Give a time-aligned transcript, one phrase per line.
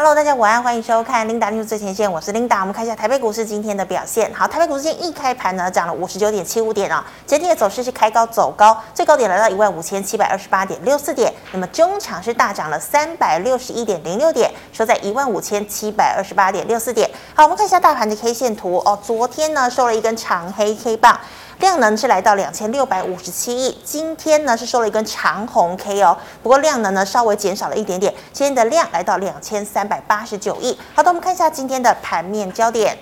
[0.00, 2.60] Hello，大家晚安，欢迎收看 Linda News 最前线，我是 Linda。
[2.60, 4.32] 我们看一下台北股市今天的表现。
[4.32, 11.34] 好，台北股市今天一开盘呢，涨了五十九点七五点啊、哦，整体的走势是开高走高，最高点来到一万五千七百二十八点六四点。
[11.50, 17.10] 那么中场是大涨了三百六十一点零六点，收在一万五千七百二十八点六四点。
[17.34, 21.18] 好，我们看一下大盘的 K 线图哦，昨天呢收了一根长黑 K 棒。
[21.60, 30.78] 量能是来到两千六百五十七亿，今天呢是收了一根长红 K 哦，不过量能呢稍微减少了一点点，今天的量来到两千三百八十九亿。
[30.94, 32.96] 好的，我们看一下今天的盘面焦点。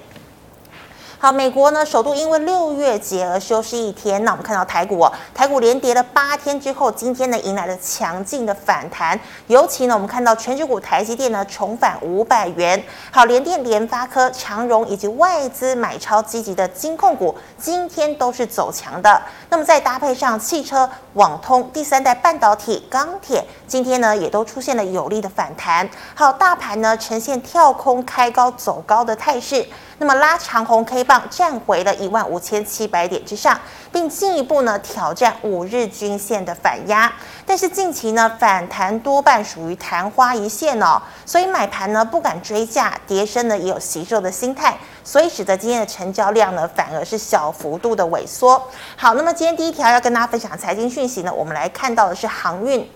[1.18, 4.22] 好，美国呢首度因为六月节而休市一天。
[4.22, 9.18] 那我们看到台股哦，台股连跌了八天之后，今天呢迎来了强劲的反弹。
[9.46, 12.84] 尤其呢，我们看到权值股台积电呢重返五百元。
[13.10, 19.22] 好，联电、联发科、长荣以及外资买超积极的金控股，今天都是走强的。
[19.48, 25.88] 那么再搭配上汽车、网通、第三代半导体、钢铁，今天呢也都出现了有力的反弹。
[26.14, 29.66] 好，大盘呢呈现跳空开高走高的态势。
[29.98, 33.58] 那么拉长红 K 棒站回了一万五千七百点之上，
[33.92, 37.12] 并进一步呢挑战五日均线的反压。
[37.46, 48.60] 但是近期呢反弹多半属于昙花一现哦，所以买盘呢不敢追价，跌升呢也有惜售的心态，所以使得今天的成交量呢反而是小幅度的萎缩。
[48.96, 52.86] 好，那么今天第一条要跟大家分享财经讯息呢，我们来看到的是航运。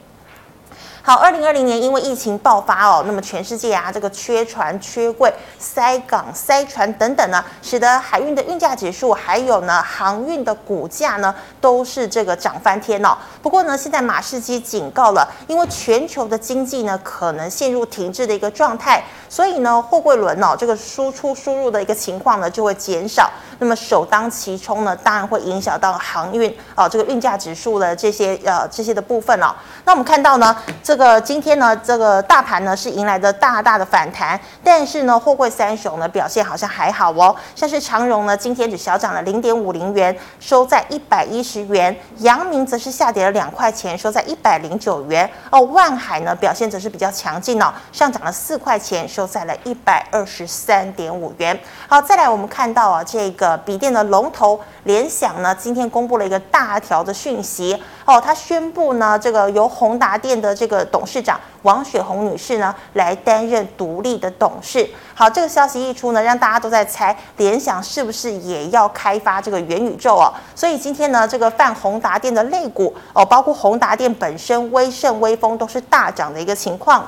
[1.02, 13.16] 好，二零二零年因为疫情爆发哦，那么全世界啊，这个缺船、缺柜、塞港、塞船等等呢，使得海运的运价指数，还有呢航运的股价呢，都是这个涨翻天哦。
[13.42, 23.30] 不过呢，现在马士基警告了，因为全球的经济呢可能陷入停滞的一个状态，所以呢货柜轮哦这个输出输入的一个情况呢就会减少。
[23.58, 29.54] 那么首当其冲呢，当然会影响到航运哦这个运价指数的这些呃这些的部分哦。
[29.86, 30.54] 那我们看到呢。
[30.90, 37.32] 这个今天呢，这个大盘呢是迎来的大大的反弹，但是呢，货柜三雄呢表现好像还好哦。
[37.54, 45.30] 像是长荣呢，今天只小涨了零点五零元，收在一百一十元；阳明则是下跌了两块钱，收在一百零九元。
[45.52, 51.56] 哦，万海呢表现则是比较强劲哦，上涨了四块钱，收在了一百二十三点五元。
[51.86, 64.90] 好，再来我们看到啊，这个笔电的龙头联想呢，今天公布了一个大条的讯息哦，他宣布呢，这个由宏达电的这个董事长王雪红女士呢来担任独立的董事。
[65.14, 70.34] 好，这个消息一出呢，让大家都在猜联想是不是也要开发这个元宇宙哦。
[70.56, 77.06] 所以今天呢，这个泛宏达电的类股哦，包括宏达电本身、威盛、威风都是大涨的一个情况。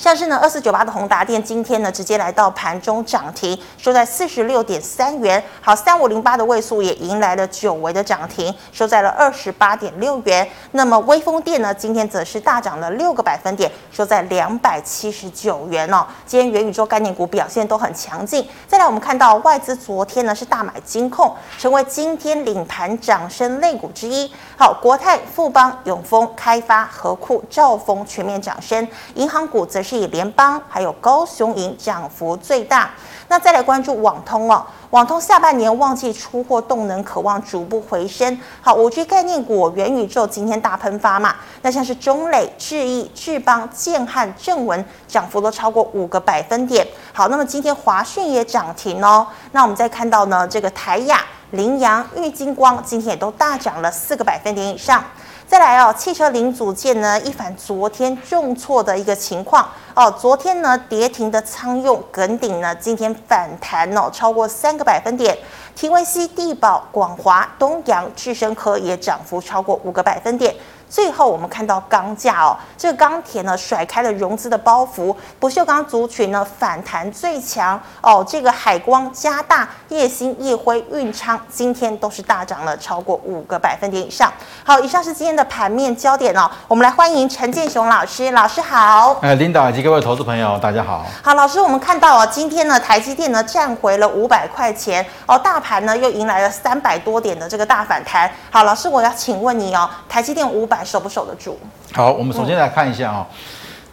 [0.00, 5.44] 像是呢，二四九八的宏达电今天呢直接来到盘中涨停，收在四十六点三元。
[5.60, 10.48] 好，三五零八的位数也迎来了久违的涨停，收在了二十八点六元。
[10.70, 16.06] 那么威风电呢，今天则是大涨了六个百分点，收在两百七十九元哦。
[16.24, 18.48] 今天元宇宙概念股表现都很强劲。
[18.66, 24.32] 再来，我们看到外资昨天呢是大买金控，成为今天领盘涨升类股之一。
[24.56, 29.89] 好，国泰、富邦、永丰、开发、和库、兆丰全面涨升，银行股则是。
[29.96, 32.90] 以联邦还有高雄银涨幅最大，
[33.28, 38.38] 那再来关注网通哦，网通下半年旺季出货动能可望逐步回升。
[38.60, 46.86] 好，五 G 概念股元宇宙今天大喷发嘛，那像是中磊、智易、智邦、建汉、正文涨幅都超过五个百分点。
[47.12, 49.26] 好，那么今天华讯也涨停哦。
[49.52, 55.04] 那我们再看到呢，这个台亚、羚羊、玉金光今天也都大涨了四个百分点以上。
[55.50, 60.08] 再来哦，汽车零组件呢，一反昨天重挫的一个情况哦。
[60.08, 65.36] 昨天呢跌停的仓用、耿鼎呢，今天反弹哦，超过三个百分点。
[65.74, 70.54] 廷维西、地保、广华、东阳、智深科也涨幅超过五个百分点。
[70.90, 78.26] 最后，我们看到钢价哦，这个钢铁呢甩开了融资的包袱，不锈钢族群呢反弹最强哦。
[78.28, 84.32] 这个海光、加大、叶兴、业辉、运昌今天都是大涨了超过五个百分点以上。
[84.64, 86.50] 好，以上是今天的盘面焦点哦。
[86.66, 89.16] 我们来欢迎陈建雄老师，老师好。
[89.22, 91.06] 哎，领导以及各位投资朋友，大家好。
[91.22, 98.28] 好，老师，我们看到哦，今天呢台积电呢站回了五百块钱哦，大盘呢又迎来了三百多点的这个大反弹。
[98.50, 100.79] 好，老师，我要请问你哦，台积电五百。
[100.84, 101.58] 守不守得住？
[101.92, 103.26] 好，我们首先来看一下啊、哦。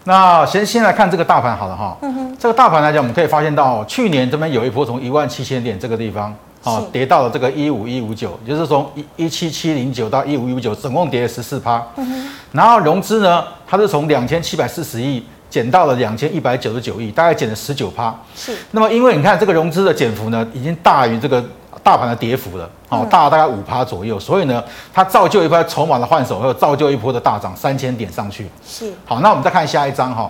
[0.04, 1.98] 那先先来看这个大盘好了哈。
[2.02, 2.38] 嗯哼。
[2.40, 11.86] 这个大盘来讲，我们可以发现到，去年这边有一波从一万七千点这个地方啊，跌到了这个一五一五九，就是从一一七七零九到一五一五九，总共跌了十四趴。
[11.98, 12.30] 嗯哼。
[12.52, 18.16] 然后融资呢，它是从两千七百四十亿减到了两千一百九十九亿，大概减了十九趴。
[18.36, 18.56] 是。
[18.72, 21.44] 那么因为你看这个融资的减幅呢，已经大于这个。
[21.88, 24.62] 大盘的跌幅了，哦，大大概五趴左右，所以呢，
[24.94, 28.46] 它造就一波筹码的换手，还有造就一波的大涨三千点上去。
[28.68, 30.30] 是，好，那我们再看下一张哈，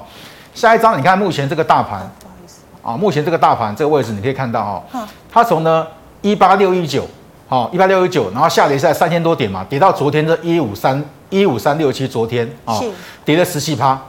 [0.53, 2.61] 下一张，你看目前这个大盘，不好意思。
[2.83, 5.87] 啊，目前这个大盘这个位置，你可以看到哦，它从呢
[6.21, 7.07] 一八六一九，
[7.47, 12.79] 好一八六一九，然后下跌在三千多点嘛，跌到昨天的一五三一五三六七，昨天啊，
[13.25, 13.99] 跌了十七趴。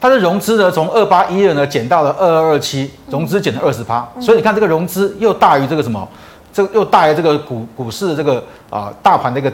[0.00, 6.06] 它的融资呢，从二八一二呢减到了二二二七，融资减了二十趴，所以你看这个融资又大于这个什么，
[6.54, 8.36] 这个又大于这个股股市的这个
[8.70, 9.50] 啊、呃、大盘的一个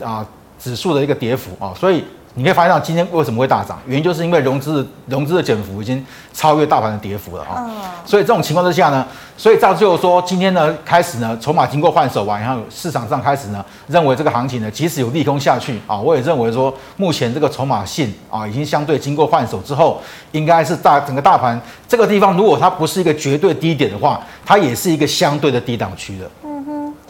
[0.00, 0.26] 啊、呃、
[0.58, 2.02] 指数的一个跌幅啊、哦，所以。
[2.36, 7.70] 你可以发现到今天为什么会大涨，原因就是因为融资的融资的减幅已经超越大盘的跌幅了啊、哦。
[8.04, 9.06] 所以这种情况之下呢，
[9.36, 20.02] 所以到最后说今天呢开始呢，筹码经过换手完，然后市场上开始呢认为这个行情呢，即使有利空下去啊，我也认为说目前这个筹码性啊已经相对经过换手之后，
[20.32, 26.28] 应该是大整个大盘这个地方，如果它不是一个绝对低点的话，它也是一个相对的低档区的。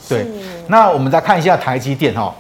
[0.09, 0.27] 对。
[0.69, 2.35] 那我们再看一下台积电哈。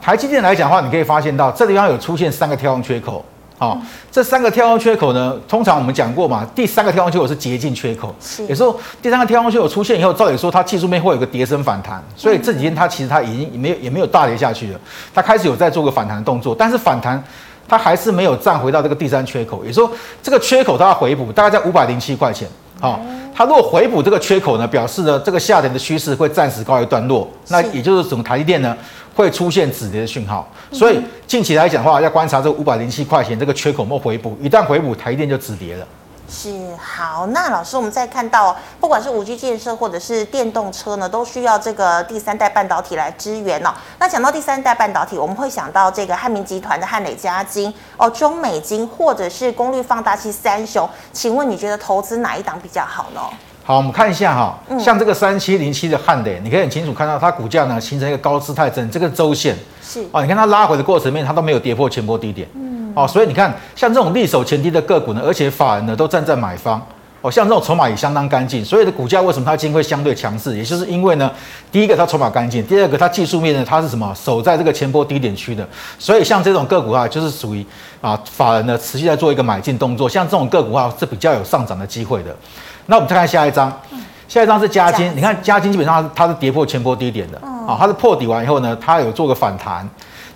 [0.00, 3.24] 台积电来讲的话，你可以发现到这地方有出现三个跳空缺口，
[3.58, 3.78] 好、哦，
[4.10, 14.80] 这三个跳空缺口呢，通常我们讲过嘛，第三个跳空缺口是捷径缺口，是，也就是说第三个跳空缺口出现以后，照理说它技术面会有个跌升反弹，所以这几天它其实它已经没有也没有大跌下去了，
[15.14, 17.22] 它开始有在做个反弹动作，但是反弹
[17.68, 22.48] 它还是没有站回到这个第三缺口，也就是说这个缺口它要回补，大概在五百零七块钱，
[22.80, 23.00] 好、哦，
[23.34, 28.76] 它如果回补这个缺口呢，表示呢这个下跌的趋势会暂时告一段落，那也就是整个台积电呢。
[29.18, 35.84] 会出现止跌的讯号，所以近期来讲的话，要观察这五百零七块钱这个缺口没回补，一旦回补，台积电就止跌了。
[36.30, 43.70] 是好，那老师，我们再看到，不管是五 G 建设或者是电动车呢，都需要这个第三代半导体来支援哦。
[43.98, 53.20] 那讲到第三代半导体，我们会想到这个汉明集团的汉磊嘉金哦，中美金或者是功率放大器三雄，请问你觉得投资哪一档比较好呢？
[53.64, 59.56] 好，我们看一下哈，像这个三七零七的汉磊，你可以很清楚看到它股价呢形成一个高姿态整，这个周线。
[59.82, 60.06] 是。
[60.12, 66.84] 哦，你看它拉回的过程面，它都没有跌破前波低点，嗯，哦，所以你看像这种力守前低的个股呢，而且法人呢都站在买方，
[67.20, 70.56] 哦，像这种筹码也相当干净，所以的股价为什么它今天会相对强势？
[70.56, 71.30] 也就是因为呢，
[71.70, 75.64] 第一个它筹码干净，第二个它技术面呢它是什么守在这个前波低点区的，
[75.96, 77.64] 所以像这种个股啊，就是属于
[78.00, 82.34] 啊法人呢持续在做一个买进动作，像这种个股啊是比较有上涨的机会的。
[82.86, 83.70] 那我们再看下一张，
[84.26, 89.88] 下一张是嘉金，你看嘉金基本上它是跌破前波低点的，啊，它是破底完以后呢，它有做个反弹，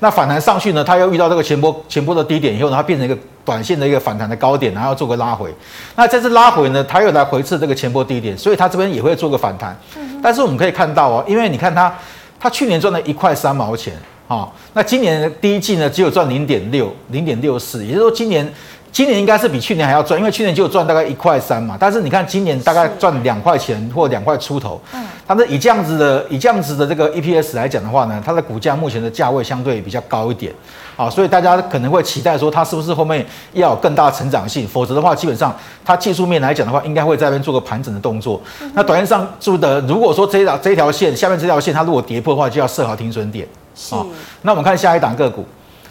[0.03, 5.49] 那反弹上去呢，它又遇到这个前波前波的低点以后呢，它变成一个短线的一个反弹的高点，然后做个拉回，
[5.95, 9.79] 那这次拉回呢，它又来回测这个前波低点，所以它这边也会做个反弹，
[10.21, 11.95] 但是我们可以看到哦，因为你看它，
[12.41, 13.95] 它去年赚了一块三毛钱，
[14.27, 18.53] 啊，那今年的第一季呢只有赚零点六零点六四，也就是说今年。
[18.93, 30.53] 今年应该是比去年还要赚，因为去年就赚大概一块三嘛，但是你看今年大概赚两块钱或两块出头，嗯，它是以这样子的以这样子的这个 EPS 来讲的话呢，它的股价目前的价位相对比较高一点，
[30.95, 38.39] 啊，所以大家可能会期待说它是不是后面要有更大的成长性，否则的话基本上它技术面来讲的话，应该会在那边做个盘整的动作。
[38.75, 43.49] 那短线上注的，如果说这一条这一条线下面这条线它如果跌破的话，就要设好停损点。
[43.75, 43.95] 是，
[44.43, 45.47] 那我们看下一档个股，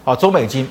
[0.06, 0.70] 啊，中美晶。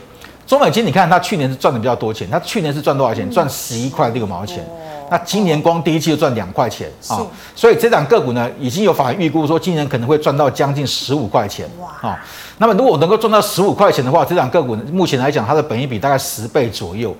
[0.50, 3.30] 中美金，你看它去年是赚的比较多钱，它去年是赚多少钱？
[3.30, 4.68] 赚十一块六毛钱。
[5.08, 7.24] 那今年光第一季就赚两块钱啊，
[7.54, 11.68] 所以这档个股呢，已经有法人预估说今年可能会赚到将近十五块钱
[12.02, 12.18] 啊。
[12.58, 17.14] 那么如果能够赚到十五块钱的话，这档个股目前来讲，它的本益比大概十倍左右。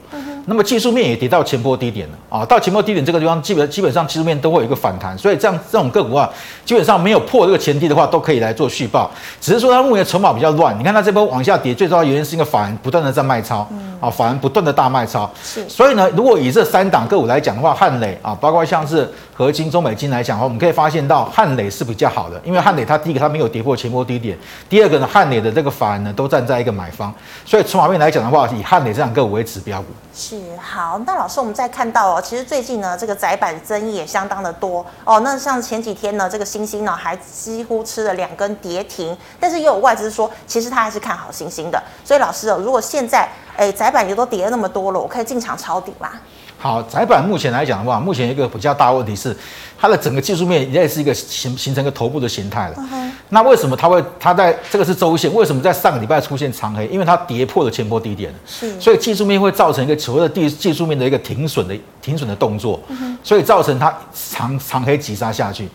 [0.47, 2.15] 那么技术面也跌到前波低点了。
[2.29, 6.31] 啊，到前波低点这个地方，基本基本上技术面都会有一个反弹，所以这样这种个股啊，
[6.65, 9.11] 基本上没有破这个前低的话，都可以来做续报。
[9.41, 13.67] 只是说它目前筹码比较乱，你看它这波往下跌，最重要原因是因为法人不断的在卖超，
[14.01, 15.69] 啊，法人不断的大卖超，是。
[15.69, 24.39] 所以呢，如果以这三档个股来讲的话，汉磊啊，包括像是合金、中美金来讲的话，我们可以发现到汉磊是比较好的，因为汉磊它第一个它没有跌破前波低点，
[24.69, 27.13] 第二个呢，汉磊的这个法人呢都站在一个买方，
[27.45, 29.89] 所以筹码面来讲的话，以汉磊这两个股为指标股。
[30.31, 35.19] 是好，那老师，我们再看到哦，其实最近呢，这个窄板争议也相当的多哦。
[35.25, 41.83] 那像前几天呢，这个星星呢还几乎吃了两根跌停，但是又有外资说，其实他还是看好星星的。
[42.05, 46.13] 所以老师哦，如果现在哎窄板也都跌了那么多了，我可以进场抄底吗？
[46.63, 49.35] 好，窄板目前来讲的话，目前一个比较大问题是，
[49.81, 52.75] 它的整个技术面也是一个形形成一个头部的形态了。
[52.77, 53.11] Uh-huh.
[53.31, 55.33] 那为什么它会它在这个是周线？
[55.33, 56.87] 为什么在上个礼拜出现长黑？
[56.89, 63.17] 因为它跌破了前波低点，是，所以技术面会造成一个所谓的技技术面的一个停损的停损的动作，uh-huh.
[63.25, 65.67] 所以造成它长长黑急杀下去。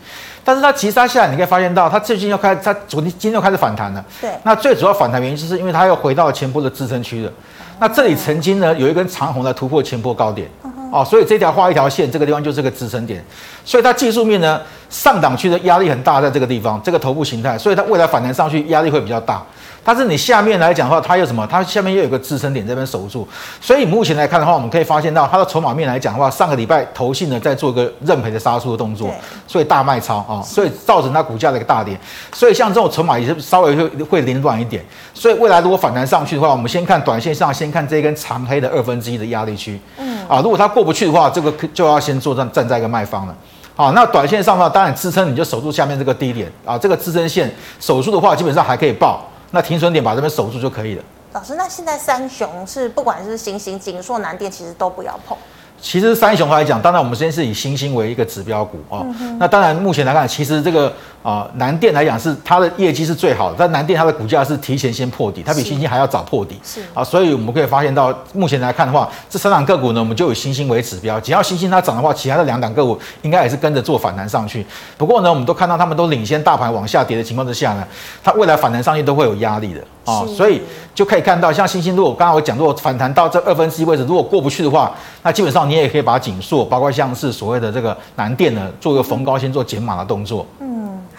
[0.44, 4.04] 但是它急杀下来，你可以发现到它最近又开，它昨天今天又开始反弹了。
[4.20, 7.28] 对，那最主要反弹原因就是因为它又回到了前波的支撑区了。
[7.28, 7.32] Uh-huh.
[7.78, 10.48] 那这里曾经呢有一根长红来突破前波高点。
[10.90, 11.00] Uh-huh.
[11.00, 13.24] 哦，所以这条画一条线，这个地方就是个支撑点，
[13.64, 19.42] 所以它技术面呢，上档区的压力很大，在这个地方，这个头部形态，所以它未来反弹上去压力会比较大。
[19.84, 21.46] 但是你下面来讲的话，它有什么？
[21.48, 23.26] 它下面又有个支撑点这边守住，
[23.60, 29.14] 所以目前来看的话，我们可以发现到它的筹码面来讲的话，上个礼拜投信呢在做一个认赔的杀出的动作，
[29.46, 31.96] 所以大卖超啊，所以造成它股价的一个大跌。
[32.32, 34.84] 所以像这种筹码也是稍微会会凌乱一点。
[35.14, 39.80] 所以未来如果反弹上去的话，我们先看短线上，先看这根长黑的二分之一的压力区。
[39.98, 43.34] 嗯啊，如果它过不去的话，这个就要先做站站在一个卖方了。
[43.74, 49.22] 好，那短线上的话，当然支撑你就守住下面这个低点啊，这个支撑线守住的话，基本上还可以报。
[49.50, 51.02] 那停损点把这边守住就可以了。
[51.32, 55.36] 老师，那现在三雄是不管是欣兴、景硕、南电，其实都不要碰。
[55.78, 59.04] 其实三雄来讲，当然我们先是以欣兴为一个指标股啊。
[59.20, 60.90] 嗯、那当然目前来看，其实这个
[61.26, 66.56] 啊南电来讲是它的业绩是最好的，但南电它的股价是提前先破底，它比星星还要早破底。
[66.62, 74.64] 是啊，所以我们可以发现到目前来看的话，这三档个股呢，我们就以星星为指标，只要星星它涨的话，其他的两档个股应该也是跟着做反弹上去。
[74.96, 77.84] 不过呢，我们都看到他们都领先大盘往下跌的情况之下呢，
[78.22, 80.62] 它未来反弹上去都会有压力的啊，所以
[80.94, 90.46] 就可以看到像星星，如果刚刚我讲，如果反弹到这二分之一位置，如果过不去的话，那基本上你也可以把紧缩，包括像是所谓的这个南电呢，做一个逢高先做减码的动作。
[90.60, 90.75] 嗯，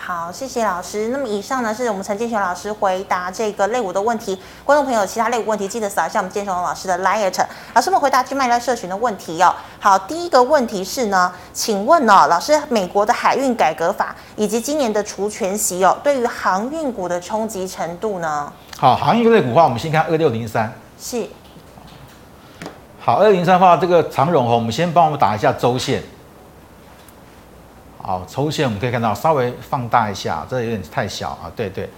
[0.08, 1.10] 好，谢谢老师。
[1.10, 4.40] 那么以上呢是我们陈建雄老师回答这个类股的问题。
[4.64, 7.46] 观众朋友，其他类股问题记得扫一下我们建雄老师的 LINE。
[7.74, 9.54] 老师们回答去麦来社群的问题哦。
[9.82, 18.50] 好，第一个问题是呢，请问呢、哦，老师，美国的海运改革法以及今年的除权息哦，对于航运股的冲击程度呢？
[18.78, 20.74] 好，航运类股的话，我们先看二六零三。
[20.98, 21.28] 是。
[23.02, 26.02] 好，二零三的话，这个长荣哈，我们先帮我们打一下周线。
[28.08, 31.52] 好，周线我们可以看到，稍微放大一下，这有点太小啊。
[31.54, 31.90] 对对，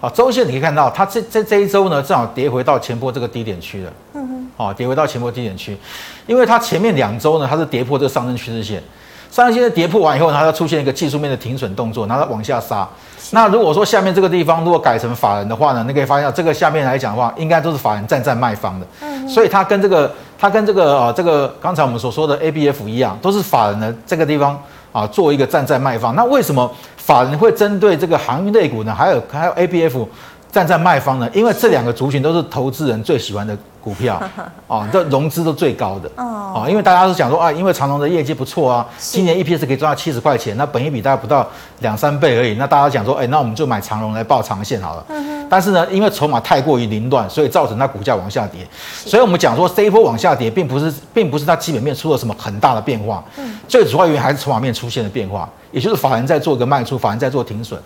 [0.00, 3.92] 好，周线你可以看到，它这这这一周呢，正好跌回到前波这个低点区了。
[4.14, 4.50] 嗯哼。
[4.56, 5.78] 好，跌回到前波低点区，
[6.26, 8.82] 因为它前面两周呢，它是跌破这个上升趋势线，
[9.30, 12.88] 上升趋势跌破完以后，它要出现一个技术面的停损动作，然后它往下杀。
[13.30, 18.86] 那如果说下面这个地方如果改成法人的话呢，你可以发现这个下面来讲的话，应该都是法人站在卖方的。
[19.02, 19.28] 嗯。
[19.28, 20.12] 所以它跟这个。
[20.42, 24.60] 它跟这个啊，这个刚才我们所说的 ABF 一样，都是法人的这个地方
[24.92, 26.14] 啊，做一个站在卖方。
[26.14, 28.94] 那为什么法人会针对这个航运类股呢？
[28.94, 30.06] 还有还有 ABF
[30.52, 31.28] 站在卖方呢？
[31.32, 33.56] 因为这两个族群都是投资人最喜欢的。
[33.82, 34.22] 股票
[34.68, 41.46] 啊，这融资都最高的啊，因为大家都讲说啊，因为长荣的业绩不错啊，今年 EPS 可以赚到七十块钱，那本一比大概不到
[41.80, 45.04] 两三倍而已，那大家讲说，哎，那我们就买长荣来抱长线好了。
[45.50, 48.66] 但是呢，因为筹码太过于凌乱，所以造成它股价往下跌。
[49.04, 57.78] 所以我们讲说这一波往下跌，并不是并不是它基本面出了什么很大的变化，嗯最主要原因还是筹码面出现了变化，也就是法人在做一个卖出，法人在做停损。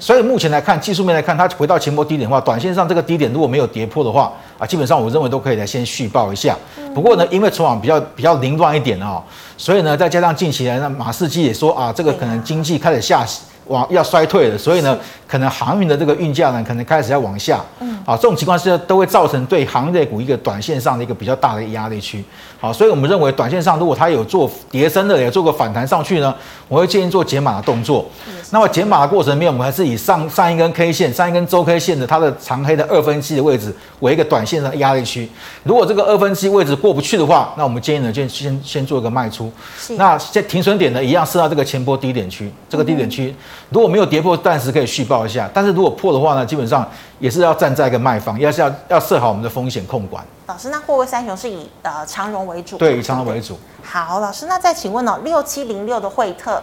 [0.00, 5.43] 所以目前来看，技术面来看，它回到前波低点的话，短线上这个低点如果没有跌破的话，啊，基本上我认为都。
[5.44, 6.56] 可以来先续报一下，
[6.94, 9.22] 不过呢，因为筹码比较比较凌乱一点哦，
[9.58, 13.26] 所以呢，再加上近期来呢，马士基也说啊，这个可能经济开始下
[13.66, 17.60] 往要衰退了，所以呢，可能航运的这个运价呢，可能开始要往下。
[17.80, 22.22] 嗯，啊，这种情况是都会造成对航运类股一个短线上的一个比较大的压力区。
[22.60, 26.34] 好，所以我们认为短线上如果它有做跌升的，也做个反弹上去呢，
[26.68, 28.06] 我会建议做减码的动作。
[28.50, 35.28] 那么减码的过程里面，我们还是以上上一根 K 线、上一根周 K 线的它的长黑的二分之一的位置为一个短线的压力区。
[35.64, 39.50] 如果这个二分之一位置过不去的话，那我们建议呢就先先做一个卖出。
[39.96, 43.34] 那现停损点呢一样设到这个前波低点区，这个低点区。
[43.74, 46.88] 如果没有跌破，暂时可以续报一下；但是如果破的话呢，基本上
[47.18, 50.24] 也是要站在一个卖方，要是要要设好我们的风险控管。
[50.46, 52.78] 老师，那货柜三雄是以呃长荣为主？
[52.78, 53.58] 对，以长荣为主。
[53.82, 56.62] 好，老师，那再请问哦，六七零六的惠特。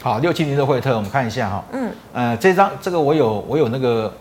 [0.00, 1.64] 好，六七零六惠特，我们看一下哈。
[1.72, 1.92] 嗯。
[2.12, 4.12] 呃，这张这个我有我有那个，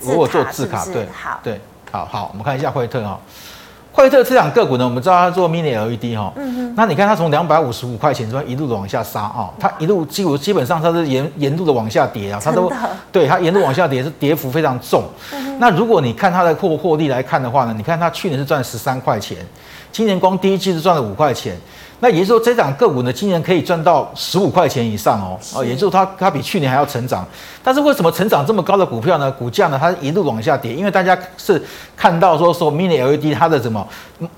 [0.00, 1.60] 我有做字卡，对，好，对，
[1.92, 3.20] 好好，我们看一下惠特哈。
[3.92, 12.72] 惠特这两个股呢，我们知道它做 Mini LED 哈，嗯哼，那你看它从两百五十五块钱这边一路的往下杀啊，它一路几乎基本上它是沿沿路的往下跌啊，它都
[13.12, 15.04] 对它沿路往下跌是跌幅非常重。
[15.58, 19.36] 那如果你看它的获获利来看的话呢，你看它去年是赚十三块钱，
[19.92, 21.54] 今年光第一季是赚了五块钱。
[22.02, 27.24] 那也就是说，这档个股呢，今年可以赚到十五块钱以上哦，哦，也就是它它比去年还要成长。
[27.62, 29.30] 但是为什么成长这么高的股票呢？
[29.30, 31.62] 股价呢，它一路往下跌，因为大家是
[31.96, 33.86] 看到说说 Mini LED 它的什么，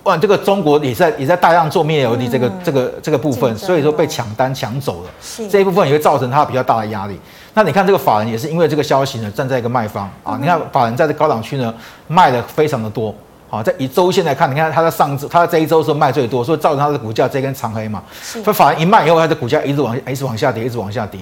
[0.02, 7.18] 哇，这个中国也在也在大量做 Mini LED 这个、嗯、这个这个部分，所以说被抢单抢走了，是这一部分也会造成它比较大的压力。
[7.54, 11.72] 那你看这个法人也是因为这个消息呢，站在一个卖方啊，你看法人在这高档区呢
[12.08, 13.14] 卖的非常的多。
[13.54, 18.02] 好，在以周线来看，你看它在上周，它在这一周是卖最多，所以造成它的股价这根长黑嘛。
[18.20, 21.20] 所以反而一卖以后，它的股价一直往一直往下跌，一直往下跌。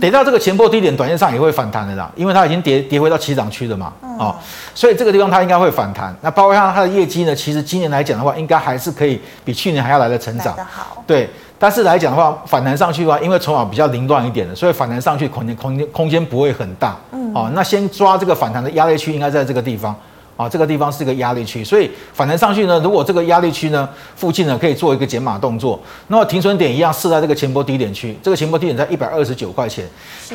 [0.00, 3.92] 跌到这个前波低点，短线上也会反弹的啦，因为它已经跌跌回到起涨区了嘛。
[4.18, 4.34] 哦，
[4.74, 6.12] 所以这个地方它应该会反弹。
[6.20, 10.56] 那包括像它的业绩呢，其实今年来讲的话，应该还是可以比去年还要来的成长。
[10.68, 11.04] 好。
[11.06, 11.30] 对，
[11.60, 16.96] 但是来讲的话，反弹上去的话，因为筹码比较凌乱一点的，所以反弹上去空间空间空间不会很大。
[17.12, 17.32] 嗯。
[17.32, 19.94] 哦，那先抓这个反弹的压力区，应该在这个地方。
[20.38, 29.84] 啊，这个地方是一个压力区，所以反弹上去呢，如果这个压力区呢附近呢可以做一个减码动作，那么停损点一样设在这个前波低点区，这个前波低点在一百二十九块钱，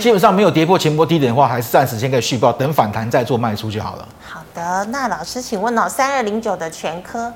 [0.01, 4.05] 基本上没有跌破前波低点的话，还是暂时先可以续报，等反弹再做卖出就好了。
[4.21, 7.31] 好的，那老师请问哦，三二零九的全科，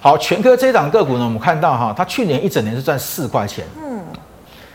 [0.00, 4.00] 好，全科这档个股呢，我们看到哈，它去年一整年是赚四块钱，嗯，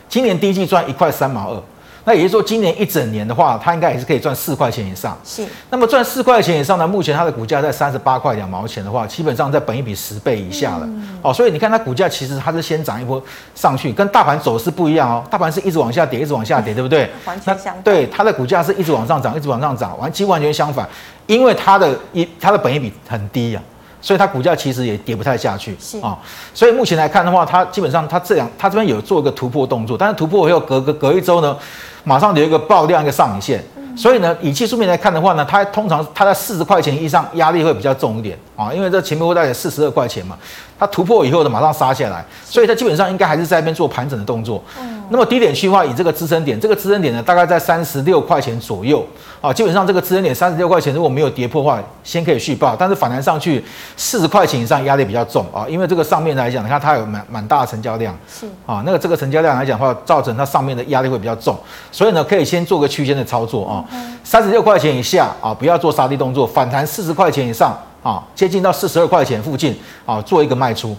[0.09, 1.63] 今年第一季赚一块三毛二。
[2.07, 5.17] 那也就是说，今年一整年的话，它应该也是可以赚四块钱以上。
[5.25, 5.43] 是。
[5.71, 6.87] 那么赚四块钱以上呢？
[6.87, 10.85] 目前它的股价在三十八块两毛钱的话，基本上在本一比十倍以下了。
[10.85, 13.21] 嗯、哦，所以你看它股价其实它是先涨一波
[13.55, 15.23] 上去，跟大盘走势不一样哦。
[15.31, 17.09] 大盘是一直往下跌，一直往下跌，对不对？
[17.25, 17.81] 完全相反。
[17.81, 20.87] 对，它的股价是一直往上涨，一直往上涨，完几乎完全相反。
[21.25, 23.74] 因为它的一它的本一比很低呀、啊，
[24.05, 25.71] 所以它股价其实也跌不太下去。
[25.99, 26.17] 啊、哦，
[26.53, 31.57] 所以目前来看的话，它基本上它这样，它这边有做一个突破动作，但是突破以后隔隔隔一周呢？
[32.03, 33.63] 马上有一个爆量一个上影线，
[33.95, 40.37] 所以呢，以技术面来看的话呢，它通常它在四十块钱以上压力会比较重一点啊，因为这前面会大概四十二块钱嘛，
[40.77, 44.63] 它突破以后呢，马上杀下来，所以它基本上应该还是在那边做盘整的动作。
[45.09, 49.05] 那么低点区的话，以这个支撑点，这个支撑点呢，大概在三十六块钱左右
[49.39, 49.53] 啊。
[49.53, 52.75] 基本上这个支撑点三十六块钱，如果没有跌破的话，先可以续报。
[52.75, 53.63] 但是反弹上去
[53.95, 61.55] 四十块钱以上压力比较重啊，因为这个上面来讲，你看它有蛮蛮大的成交量，是啊，那个这个成交量来讲的话，造成它上面的压力会比较重，
[61.91, 63.84] 所以呢，可以先做个区间的操作啊。
[64.23, 70.95] 三十六块钱以下啊，不要做杀低动作，反弹四十块钱以上啊，接近到四十二块钱附近啊，做一个卖出。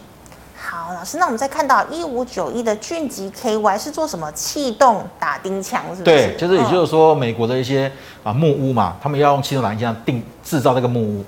[0.57, 4.31] 好老师，那我们再看到一五九一的俊吉 KY 是做什么？
[4.33, 6.17] 气动打钉枪是不是？
[6.17, 7.91] 对，就是也就是说，美国的一些
[8.23, 11.25] 啊木屋嘛，他们要用气动打钉枪定制造那个木屋。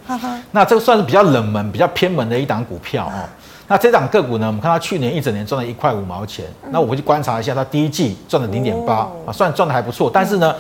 [0.53, 3.27] 那这个算是比较冷门、比较偏门的一档股票哦。
[3.69, 6.45] 那这档个股呢，我们看它去年一整年赚了一块五毛钱。
[6.71, 10.11] 那我回去观察一下，它第一季赚了零点八啊，算赚的还不错。
[10.13, 10.55] 但是呢，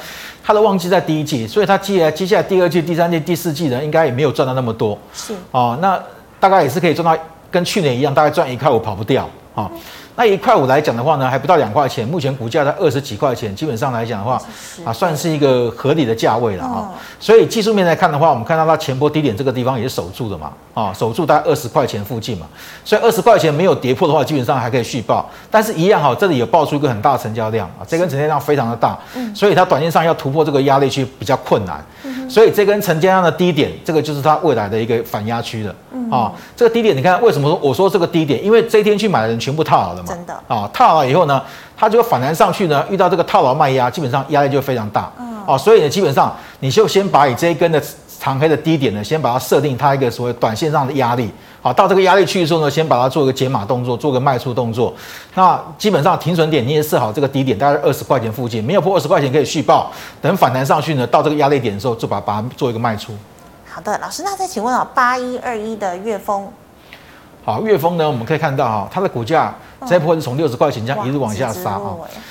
[0.44, 4.96] 它的旺季在第一季，所以它接下来接下来第二季、第三季、第四季呢，应该也没有赚到那么多。
[5.12, 5.98] 是哦，那
[6.38, 7.20] 大概也是可以赚到。
[7.50, 9.70] 跟去年一样，大概赚一块五跑不掉啊。
[10.18, 14.36] 那一块五来讲的话呢，还不到两块钱，目前股价在二十几块钱，基本上来讲的话
[14.84, 16.90] 啊，算是一个合理的价位了啊。
[17.20, 22.48] 所以技术面来看的话，我们看到它前波低点这个地方也是守住的嘛啊，守住在二十块钱附近嘛。
[22.84, 25.30] 所以二十块钱没有跌破的话，基本上还可以续报。
[25.48, 28.98] 但是一样哈，这里有爆出一个很大的成交量啊，这根成交量非常的大，
[29.32, 31.80] 所以它短线上要突破这个压力区比较困难。
[32.28, 35.72] 所以这根成交量的低点，这个就是它未来的一个反压区了
[36.10, 36.32] 啊。
[36.56, 38.42] 这个低点你看为什么说我说这个低点？
[38.44, 40.08] 因为这一天去买的人全部套牢了嘛。
[40.08, 41.42] 真的啊，套牢以后呢，
[41.76, 45.12] 它就反弹上去呢，遇到这个套牢卖压，基本上压力就非常大。
[45.18, 47.82] 嗯哦，所以呢，基本上你就先把你这一根的
[48.20, 51.30] 长黑的低点呢，先把它设定它一个所谓短线上的压力。
[51.62, 54.92] 好，到这个压力区的时候呢，先把它做一个解码动作，做个卖出动作。
[55.34, 59.90] 那基本上停损点你也设好这个低点，大概二十块钱附近，没有破二十块钱可以续报。
[60.20, 63.14] 等反弹上去呢，到这个压力点的时候，就把把它做一个卖出。
[63.78, 66.48] 好的，老师，那再请问啊，八一二一的月峰。
[67.44, 69.54] 好，悦丰呢，我们可以看到哈，它的股价
[69.86, 71.74] 这一波是从六十块钱这样一路往下杀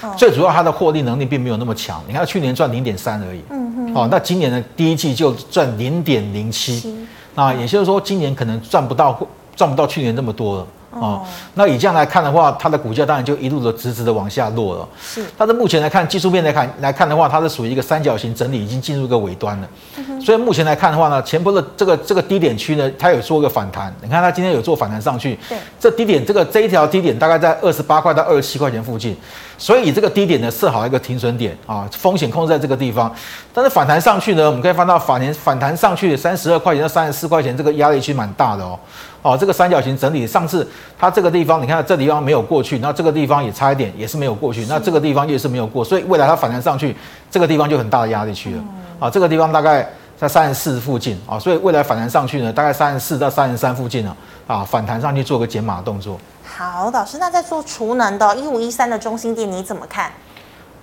[0.02, 0.14] 啊。
[0.18, 3.42] 最主要它的获利能力并没有那么强，你看去年赚零点三而已。
[3.50, 3.96] 嗯嗯。
[3.96, 9.18] 哦，那今年的第一季就赚零点零七，那也就是说今年可能赚不到
[9.56, 10.68] 赚不到去年那么多了。
[10.92, 11.22] 哦，
[11.54, 14.88] 那以这样来看的话，它的股价当然就一路的直直的往下落了。
[15.02, 19.68] 是，但是目前来看，技术面来看来看的话，它是属于一个三角形整理，已经进入一个尾端了。
[19.98, 23.94] 嗯、所以目前来看的话呢，前波的这个这个低点区呢，它有做一个反弹。
[24.02, 25.38] 你看它今天有做反弹上去。
[25.50, 29.16] 对，这低点这个这一条低点大概在二十八块到二十七块钱附近。
[29.60, 33.14] 所以这个低点呢，设好一个停损点啊，风险控制在这个地方。
[33.54, 38.80] 但是反弹上去呢，我们可以翻到反弹反弹上去三十二块钱到三十四块钱，这个压力区蛮大的哦。
[39.28, 40.66] 哦，这个三角形整理，上次
[40.98, 46.96] 它这个地方，你看这地方没有过去，那这个地方也差一点，也是没有过去，那这个地方也是没有过，所以未来它反弹上去，
[47.30, 48.64] 这个地方就很大的压力区了。
[49.02, 49.86] 啊，这个地方大概
[50.16, 54.16] 在三十四附近啊，所以未来反弹上去呢，大概三十四到三十三附近呢，
[54.48, 56.18] 啊，反弹上去做个减码动作。
[56.46, 60.10] 好，老师，那在做储能的一五一三的中心店你怎么看？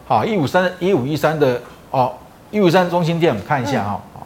[0.06, 1.58] 好，一五三一五一三的
[1.90, 2.12] 哦，
[2.50, 4.20] 一五三中心店，我们看一下哈、嗯。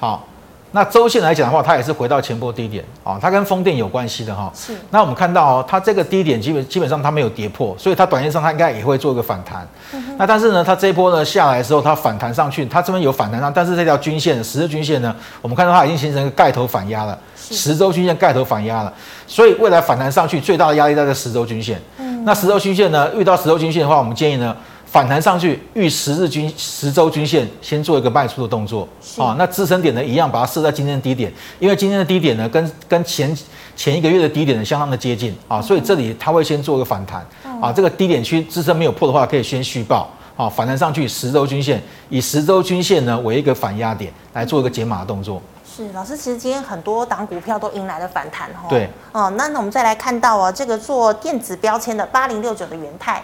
[0.00, 0.26] 好，
[0.72, 4.52] 那周线来讲的话，它也是回到前波低点啊，它跟风电有关系的哈。
[4.54, 4.72] 是。
[4.90, 9.66] 那我们看到哦，它这个低点基本基本上它没有跌破，所以它短线上它应该也会做一个反弹。
[9.92, 18.92] 嗯、那但是呢，它这一波呢下来的时候，它反弹上去，它这边有反弹上，但是这条均线十日均线呢，我们看到它已经形成一个盖头反压了，十周均线盖头反压了，
[19.26, 21.80] 所以未来反弹上去最大的压力在这十周均线。
[21.98, 22.24] 嗯。
[22.24, 24.56] 那十周均线呢，遇到十周均线的话，我们建议呢。
[24.90, 29.36] 反弹上去，遇十日均、十周均线，先做一个卖出的动作啊。
[29.38, 33.32] 那支撑点呢，一样把它设在今天的低点，因为今天的低点呢，跟跟前
[33.76, 37.24] 前一个月的低点呢，相当的接近啊，所以这里它会先做一个反弹
[37.62, 37.72] 啊。
[37.72, 40.48] 这个低点区支撑没有破的话，可以先续报啊。
[40.48, 45.40] 反弹上去十周均线，以十周均线呢为一个反压点，来做一个解码的动作。
[45.64, 48.66] 是老师，其实今天很多档股票都迎来了反弹哦。
[48.68, 53.22] 对，哦，那我们再来看到啊，这个做电子标签的八零六九的元太。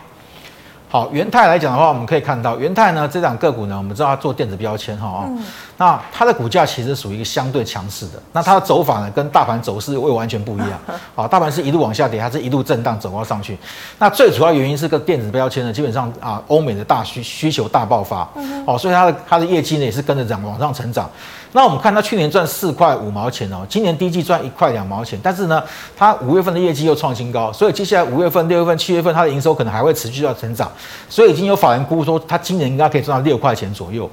[0.88, 5.42] 好，元泰来讲的话，我们可以看到元泰呢这档个股呢，我们知道它做电子标签哈，嗯、
[5.78, 10.70] 那它的股价其实属于一个相对强势的，那它的走法呢跟大盘走势会完全不一样。
[11.14, 13.58] 好，大盘是一路往下跌，它是一路震荡走高上去？
[13.98, 18.28] 那最主要原因是个电子标签呢，基本上啊，欧美的大需需求大爆发，
[18.66, 21.10] 哦，所以它的它的业绩呢也是跟着涨往上成长。
[21.52, 25.62] 那我们看它去年赚四块五毛钱哦，今年第一季赚一块两毛钱，但是呢，
[25.96, 30.70] 它五月份的业绩又创新高，所以接下来五月份、六月份、七月份它的营收可能还会持续要成长，
[31.08, 34.10] 所以已经有法人估说它今年应该可以赚到六块钱左右。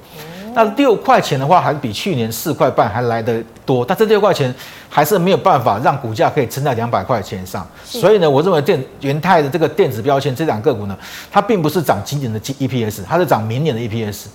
[0.54, 4.52] 那六块钱的话，还是比去年四块半还来得多，但这六块钱
[4.88, 7.66] 还是没有办法让股价可以撑在两百块钱以上。
[7.84, 10.96] 所以呢，我认为电元泰的这个电子标签这两个股呢，
[11.30, 14.26] 它并不是涨今年的 EPS，它是涨明年的 EPS。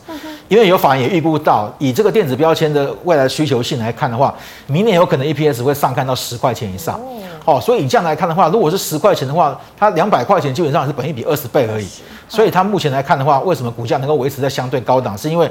[0.48, 4.34] 因为有法人也预估到，以这个电子标签的未来需求性来看的话，
[4.66, 7.00] 明年有可能 EPS 会上看到十块钱以上。
[7.46, 11.88] 哦，所以以这样来看的话，如果是十块钱的话，它两百块钱基本上是本一比二十倍而已。
[12.28, 15.16] 所以它目前来看的话，为什么股价能够维持在相对高档？
[15.16, 15.50] 是因为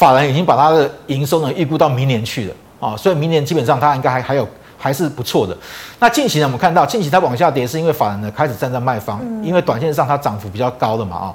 [0.00, 5.54] 法人已经把它的营收呢预估到明年去了啊，所以明年基本上它应该还还有还是不错的。
[5.98, 11.34] 那近期呢，我们看到近期它往下跌，是因为法人呢开始站在卖方，因为短线上它涨幅比较高的嘛啊。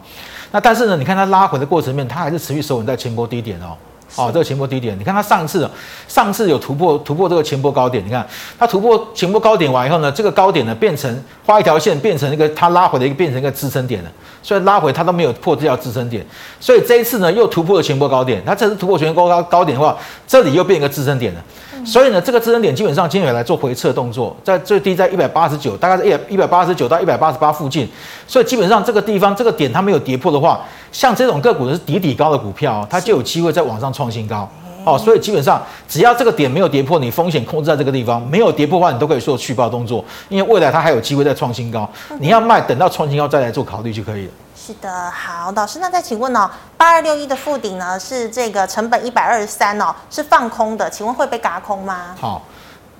[0.51, 3.77] 那但是呢，你看它拉回的过程里面，它还是持续守稳在前波低点哦。
[4.15, 5.69] 哦，这个前波低点，你看它上次
[6.07, 8.25] 上次有突破突破这个前波高点，你看
[8.57, 14.11] 它突破前波高点完以后呢，这个高点呢变成画一条线，变成一个它拉回的一个变成一个支撑点了。
[14.41, 16.25] 所以拉回它都没有破这条支撑点，
[16.59, 18.41] 所以这一次呢又突破了前波高点。
[18.45, 21.43] 它这次突破前波高高点的话，这里又变一个支撑点了。
[21.83, 27.87] 所以呢，这个支撑点基本上今天有来做回撤动作，在最低在一百八十九，大概是一一百八十九到一百八十八附近。
[28.27, 30.61] 所以基本上这个地方这个点它没有跌破的话，
[30.91, 34.49] 像这种个股是底底高的股票，它就有机会在往上创新高。
[34.85, 41.89] 哦，所以基本上只要这个点没有跌破，你风险控制在这个地方，没有跌破的话，你都可以做续报动作，因为未来它还有机会再创新高。
[42.19, 44.31] 你要卖，等到创新高再来做考虑就可以了。
[44.65, 52.15] 是的，好，老师，那再请问哦，八二六一的附顶呢，是这个成本一百二十三哦，是放空的，请问会被嘎空吗？
[52.19, 52.41] 好，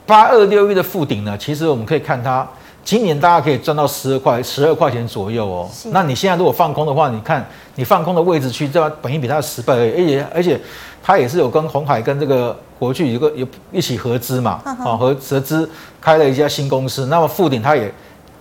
[0.06, 2.48] 八二六一的附顶呢，其实我们可以看它，
[2.84, 5.68] 今年大家可以赚到十二块十二块钱左右哦。
[5.86, 10.62] 那你现在如果放空的话，你看你放空的位置去，这本益比它十倍而已，而且而且
[11.02, 15.68] 它也是有跟鸿海跟这个国巨有个有一起合资嘛，啊合合资
[16.00, 17.92] 开了一家新公司，那么富鼎它也。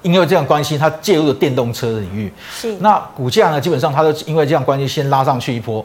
[0.05, 2.33] 因为这样关系，它介入了电动车的领域。
[2.55, 2.77] 是。
[2.81, 5.85] 那股价呢，基本上它都因为这样关系，先拉上去一波，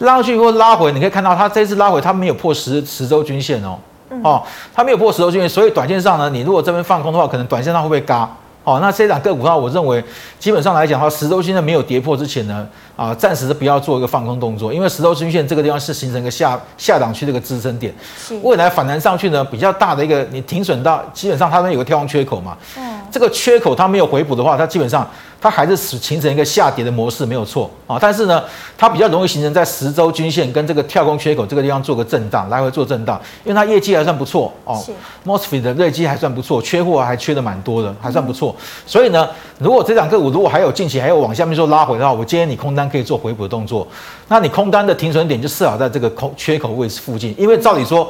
[0.00, 3.78] 拉上去一波拉回，你可以看到它这次拉回，它没有破十十周均线哦。
[4.10, 4.42] 嗯、哦，
[4.74, 8.28] 它没有破十周均线，所以短线上呢，你如果这边放空的话，可能短线上会不会嘎？
[8.62, 10.04] 哦，那这档个股的话，我认为
[10.38, 25.08] 基本上来讲的话，十周均线没有跌破之前呢，啊，暂时不要做一个放空动作，因为十周均线这个地方是形成一个下下档区的一个支撑点，是未来反弹上去呢，比较大的一个你停损到，基本上它那有个跳空缺口嘛，嗯，这个缺口它没有回补的话，它基本上。
[25.42, 27.96] 它还是使形成一个下跌的模式，没有错啊。
[27.98, 28.44] 但是呢，
[28.76, 33.18] 它比较容易形成在十周均线跟这个跳空缺口这个地方做个震荡，来回做震荡。
[33.42, 34.78] 因为它业绩还算不错哦
[35.24, 38.54] ，MOSFET 的业绩还算不错，缺货还缺的蛮多的，还算不错。
[38.58, 39.26] 嗯、所以呢，
[39.58, 43.88] 如果这两个股如果还有近期还有往下面做拉回的话，我建议你空单可以做回补的动作。
[44.28, 48.06] 那你空单的停损点就设好在这个空缺口位置附近，因为照理说，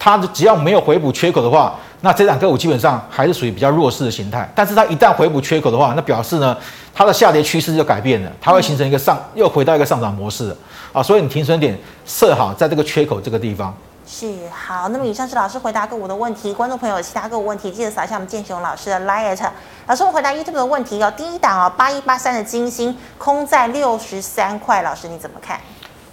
[0.00, 1.76] 它只要没有回补缺口的话。
[2.02, 6.56] 那这档个股基本上还是属于比较弱势的形态，但是它一旦回补缺口的话，那表示呢，
[6.94, 10.56] 它的下跌趋势就改变了，它会形成一个上又回到一个上涨模式
[10.94, 13.74] 啊，所以你停损点设好在这个缺口这个地方。
[14.06, 19.38] 是好，那么以上是老师回答个股的问题，观众朋友有其他个股问题，记得扫一下我们建雄老师的 LINE。
[19.86, 25.60] 老师，我回答 YouTube 的问题哦，第一档哦，八一八三的金星空在六十三块，老师你怎么看？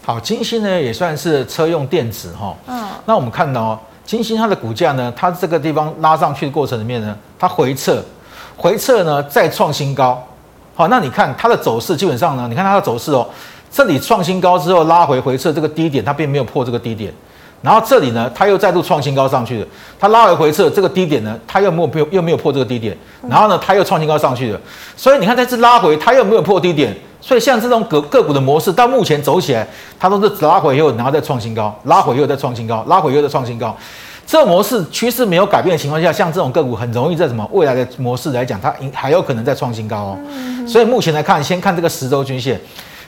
[0.08, 3.80] 好，金星呢也算是车用电子哈，嗯，那我们看到哦。
[4.06, 8.02] 晶心它的股价呢，它这个地方拉上去的过程里面呢，它回撤，
[8.56, 10.26] 回撤呢再创新高，
[10.74, 13.28] 好，那你看它的走势，基本上呢，你看它的走势哦，
[13.70, 17.14] 这里创新高之后拉回回撤这个低点，它并没有破这个低点，
[17.62, 19.68] 然后这里呢，它又再度创新高上去了，
[20.00, 22.96] 它拉回回撤这个低点呢，它又没有破，又没有破这个低点，
[23.28, 24.60] 然后呢，它又创新高上去了，
[24.96, 29.68] 所以你看这次拉回，它又没有破低点，所以像这种个个股的模式，到目前走起来，
[30.00, 33.76] 它都是拉回以后，然后再创新高，拉回又再创新高，拉回又再创新高。
[34.28, 40.18] 这个模式趋势没有改变的情况下，像这种个股很容易在什么未来的模式来讲，它还有可能再创新高哦。
[40.68, 42.60] 所以目前来看，先看这个十周均线。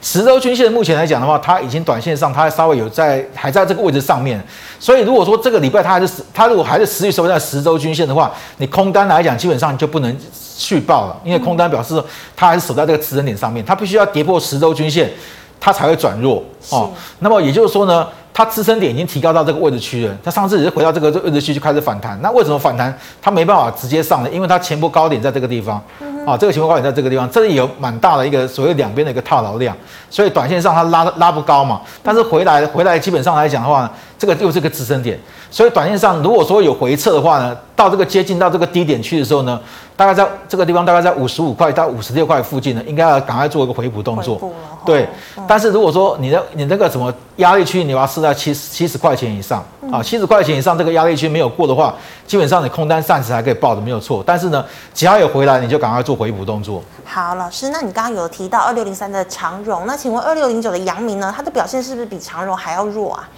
[0.01, 4.41] 十周均线目前来讲的话，它已经短线上它稍微有在还在这个位置上面，
[4.79, 12.01] 所以如果说这个礼拜它还是它如果还是持续收在十周均线的话，你空单来讲基本上就不能续报了，因为空单表示
[12.35, 15.11] 它还是守在这个支撑点上面，它必须要跌破十周均线，
[15.59, 16.89] 它才会转弱哦。
[17.19, 18.07] 那么也就是说呢，
[18.39, 24.29] 它支撑点已经提高到这个位置区了，它上次也是回到这个位置区就开始反弹，那为什么反弹它没办法直接上呢？
[24.31, 25.75] 因为它前波高点在这个地方。
[26.25, 29.75] 啊，这个前波高点在这个地方，这里有蛮大的一个所谓两边的一个套牢量，
[30.09, 35.17] 所以短线上它拉拉不高嘛，但是回来回来基本上来讲的话，这个又是个支撑点，
[35.49, 39.57] 所以短线上如果说有回撤的话呢，到这个接近到这个低点去的时候呢，
[39.95, 44.39] 大概在这个地方大概在五十五块到五十六块附近呢，应该要赶快做一个回补动作。
[44.85, 45.07] 对，
[45.47, 51.95] 但是如果说你的你那个什么压力区，你要设在七十七十块钱以上啊，七十块钱以上这个压力区没有过的话，
[52.27, 56.83] 基本上你空单暂时还可以抱着没有错，但是呢，只要有回来，你就赶快做回补动作。
[57.05, 61.33] 好，老师，那你刚刚有提到二六零三的长荣，那请问二六零九的阳明呢？
[61.35, 63.29] 它的表现是不是比长荣还要弱啊？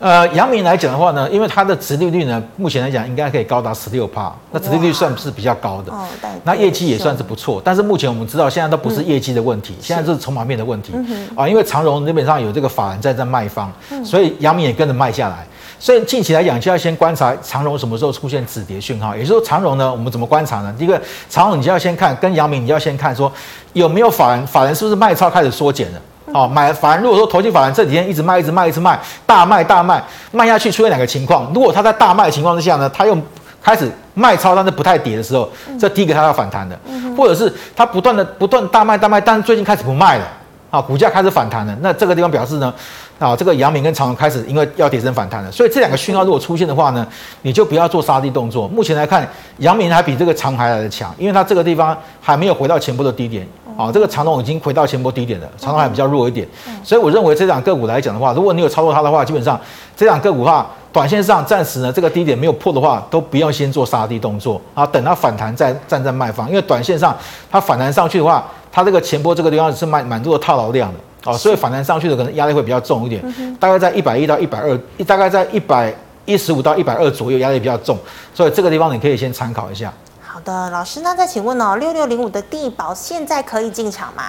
[0.00, 6.06] 呃，阳明来讲的话呢，因为它的殖利率呢，目前来讲应该可以高达十六帕，那殖利率算是比较高的，哦
[6.44, 7.60] 那业绩也算是不错。
[7.64, 10.92] 但是目前我们知道，现在都不是业绩的问题，现在是筹码面的问题
[11.34, 11.48] 啊。
[11.48, 13.72] 因为长荣基本上有这个法人在在卖方，
[14.04, 15.44] 所以阳明也跟着卖下来。
[15.80, 19.16] 所以近期来讲，就要先观察长荣什么时候出现止跌讯号。
[19.16, 20.72] 也就是说，长荣呢，我们怎么观察呢？
[20.78, 23.32] 第一个，长荣你就要先看，跟阳明你要先看说
[23.72, 26.00] 有没有法人，法人是不是卖超开始缩减了。
[26.32, 31.50] 哦，买法人如果说投机法人这几天一直卖，一直卖，一直卖，大卖大卖，卖下去出现两个情况。
[31.54, 33.16] 如果他在大卖的情况之下呢，他又
[33.62, 36.78] 开始卖超，但是不太跌的时候，这第一个他要反弹的，
[37.16, 40.26] 或者是它不断的不断大卖大卖，但是最近开始不卖了，
[40.70, 42.72] 啊，股价开始反弹了，那这个地方表示呢，
[43.18, 47.06] 啊，这个阳明跟长荣开始因为要跌升反弹了，所以这两个讯号如果出现的话呢，
[47.42, 48.68] 你就不要做杀低动作。
[48.68, 49.26] 目前来看，
[49.58, 53.46] 阳明还比这个长荣还来的强，因为它这个地方还没有回到前波的低点。
[53.78, 56.44] 啊，这个长龙已经回到前波低点了，长龙还比较弱一点，
[56.82, 59.58] 所以我认为这档个股来讲的话，如果你有操作它的话，基本上
[59.96, 67.16] 这档个股的话，短线上暂时呢这个低点没有破的话，都不要先做杀低动作啊，等它反弹再站在卖方，因为短线上
[67.48, 73.22] 它反弹上去的话，它这个前波这个地方是蛮蛮多的套牢量的啊，所以反弹上去的可能压力会比较重一点，
[73.60, 77.96] 大概在一百一到一百二，大概在一百一十五到一百二左右，压力比较重，
[78.34, 79.92] 所以这个地方你可以先参考一下。
[80.38, 84.26] 好的，老师，那再请问哦，六六零五的地保现在可以进场吗？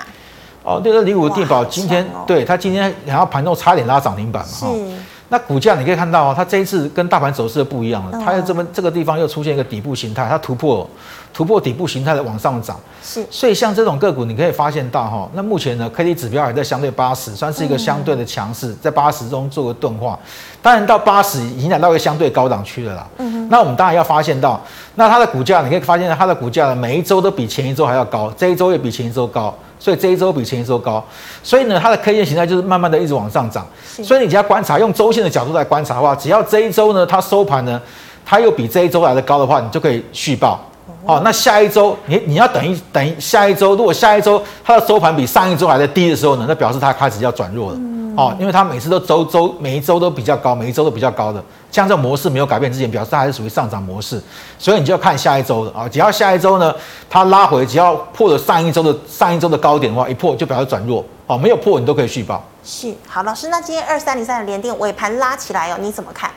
[0.64, 4.96] 哦，六六零五的地保今天、哦、对它今天然后盘中差点拉涨停板嘛，哈是。
[5.32, 10.90] 那股价你可以看到哦，它这一次跟大盘走势不一样了，它在这边这个地方又出现一个底部形态，它突破
[11.32, 13.24] 突破底部形态的往上涨，是。
[13.30, 20.18] 所以像这种个股，你可以发现到哈，那目前呢，K D 指标还在相对八十，算是一个相对的强势，在八十中做个钝化。
[20.64, 23.08] 当然到八十已经来到一个相对高档区了啦。
[23.18, 23.50] 嗯哼。
[23.50, 24.60] 那我们当然要发现到，
[24.96, 29.56] 那它的股价，你可以发现它的股价呢，每一周都比前一周还要高，这一周也比前一周高。
[29.80, 31.02] 所以这一周比前一周高，
[31.42, 33.66] 所以呢，它的 K 线形态就是慢慢的一直往上涨。
[34.04, 37.82] 所以你只要观察，用周线的角度来观察的话，只要这一周呢，它收盘呢，
[38.26, 40.60] 它又比这一周来的高的话，你就可以续报。
[41.06, 47.78] 好，那下一周你你要等一等一下一周，如果下一周它的收盘比上一周还在低的时候呢，那表示它开始要转弱了。
[48.16, 51.44] 哦，因为它每次都周周每一周都比较高，每一周都比较高的。
[51.72, 54.22] 像这种模式没有改变之前，表示它还是属于上涨模式，
[54.58, 55.88] 所以你就要看下一周的啊。
[55.88, 56.74] 只要下一周呢，
[57.10, 61.38] 它拉回，只要破了上一周的上一周的高点的话，一破就表示转弱哦。
[61.38, 62.44] 没有破，你都可以续报。
[62.64, 66.32] 是，好，老师，那今天二三零三的联电尾盘拉起来哦，你怎么看？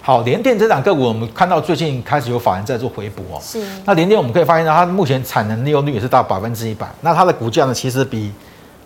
[0.00, 3.38] 好，联电这档个股，我们看到最近开始有法人在做回补哦。
[3.42, 3.62] 是。
[3.84, 6.88] 那联电我们可以发现到，它目前产能利用率也是到百分之一百。
[7.02, 8.32] 那它的股价呢，其实比。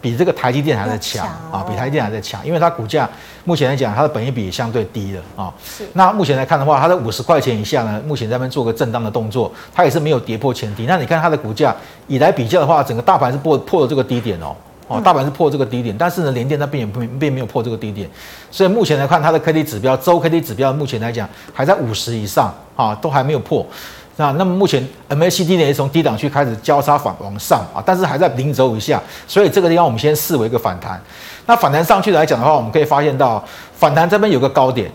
[0.01, 3.09] 比这个台积电还在强啊，比台积电还在强，因为它股价
[3.45, 5.53] 目前来讲，它的本益比也相对低了啊。
[5.65, 5.87] 是。
[5.93, 10.87] 那目前来看的话，它在五十块钱以下呢，目前在那边做个震荡的动作，它也是没有跌破前低。
[10.87, 11.75] 那你看它的股价
[12.07, 14.57] 以来比较的话，整个大盘是破破了这个低点哦，
[14.89, 18.09] 哦，大盘是破这个低点，但是呢，联电它并也并并没有破这个低点，
[18.51, 23.67] 所以目前来看，它的 K D 指标周 K D 指标目前来讲还在五十以上啊，都还没有破。
[24.17, 31.01] 那那么目前 MACD 呢，也从低档区开始交叉反往上啊，但是还在零轴以下，所以这个地方我们先视为一个反弹。
[31.47, 33.43] 那反弹上去来讲的话，我们可以发现到
[33.75, 34.91] 反弹这边有个高点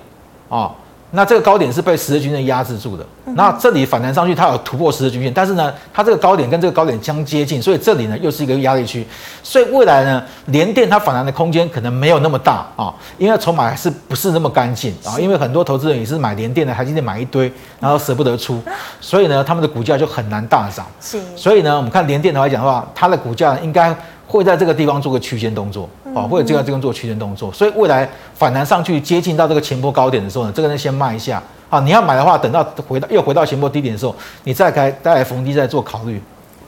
[0.48, 0.72] 啊，
[1.16, 3.06] 那这个高点是被十日均线压制住的。
[3.26, 9.06] 嗯、那这里反弹上去，它有突破十日均线，但是呢，它这个高点跟这个高点相接近，所以这里呢又是一个压力区。
[9.42, 15.20] 所以未来呢，联电它反弹的空间可能没有那么大啊，因为筹码还是不是那么干净啊。
[15.20, 18.62] 因为很多投资人也是买联电的，台积电买一堆，然后舍不得出，
[19.00, 20.86] 所以呢，他们的股价就很难大涨。
[21.02, 21.20] 是。
[21.36, 23.96] 所以呢，我们看联电的来讲的话，它的股价应该。
[24.28, 36.22] 会在这个地方做个区间动作，啊，或者这个地方做区间动作，所以未来反弹上去接近到这个前波高点的时候呢，这个人先卖一下，啊，你要买的话，等到回到又回到前波低点的时候，你再开再来逢低再做考虑。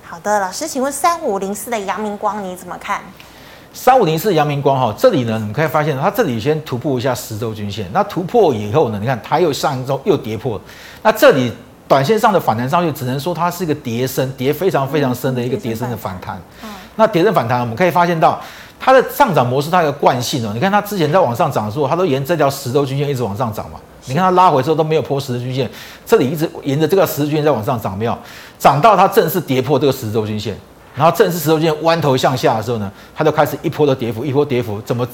[0.04, 3.00] 好的，老师，请问三五零四的阳明光你怎么看？
[3.74, 10.60] 三五零四阳明光哈，这里呢，你可以发现它这里先突破一下十周均线，那突破以后呢，你看它又上一周又跌破，
[11.04, 11.54] 那这里
[11.88, 16.38] 短线上的反弹上去，只能说它是一个跌升，跌非常非常深的一个跌升的反弹。
[16.64, 18.42] 嗯那跌升反弹，我们可以发现到
[18.80, 20.52] 它的上涨模式，它有个惯性哦。
[20.54, 23.80] 你看它之前在往上涨的时候，它都沿这条十周均线一直往上涨嘛。
[24.06, 25.70] 你看它拉回之后都没有破十日均线，
[26.06, 28.18] 这里一直沿着这个十日均线在往上涨，没有
[28.58, 30.58] 涨到它正式跌破这个十周均线，
[30.96, 35.06] 然后正式十周均线弯头向下的时候呢，它就开始一波的跌幅，一波跌幅，怎么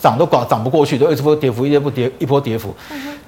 [0.00, 2.72] 涨都搞涨不过去，都一波跌幅，一波跌，一波跌幅。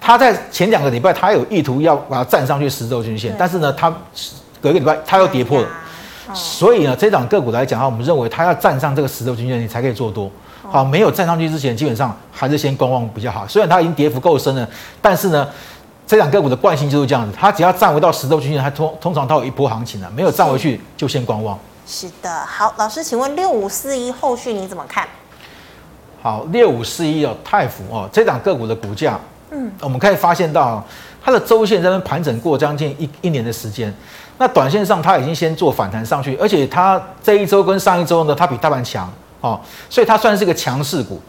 [0.01, 3.91] 它在前两个礼拜，它有意图要把它站上去十周均线，但是呢，它
[4.61, 5.69] 隔个礼拜它又跌破了。
[6.35, 10.31] 所以呢，这档个股来讲的话，我们认为它要站上这个十周均线，你才可以做多。
[10.71, 13.47] 好，没有站上去之前，基本上还是先观望比较好。
[13.47, 14.69] 虽然它已经跌幅够深了，
[15.01, 15.49] 但是呢，
[16.07, 21.59] 这档个股的惯性就是这样子，它只要站回到十周均线，它通通常它有一波行情了，没有站回去就先观望。
[21.87, 25.09] 是的，好，老师，请问六五四一后续你怎么看？
[26.21, 29.19] 好，六五四一哦，太福哦，这档个股的股价，
[29.51, 30.85] 嗯，我们可以发现到
[31.25, 33.95] 它的周线在那盘整过将近一一年的时间。
[34.39, 41.21] 那短线上，它已经先做反弹上去，而且它这一周跟上一周呢，它比大盘强哦，所以它算是个强势股。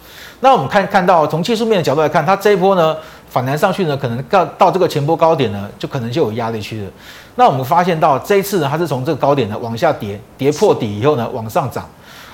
[0.42, 2.96] 那我们看看到从技术面的角度来看，它这一波呢
[3.30, 6.88] 反弹上去呢，可能到到这个前波高点呢，就可能就有压力区了。
[7.36, 11.90] 那我们发现到这一次呢，它是从这个高点呢往下跌，跌破底以后呢往上涨，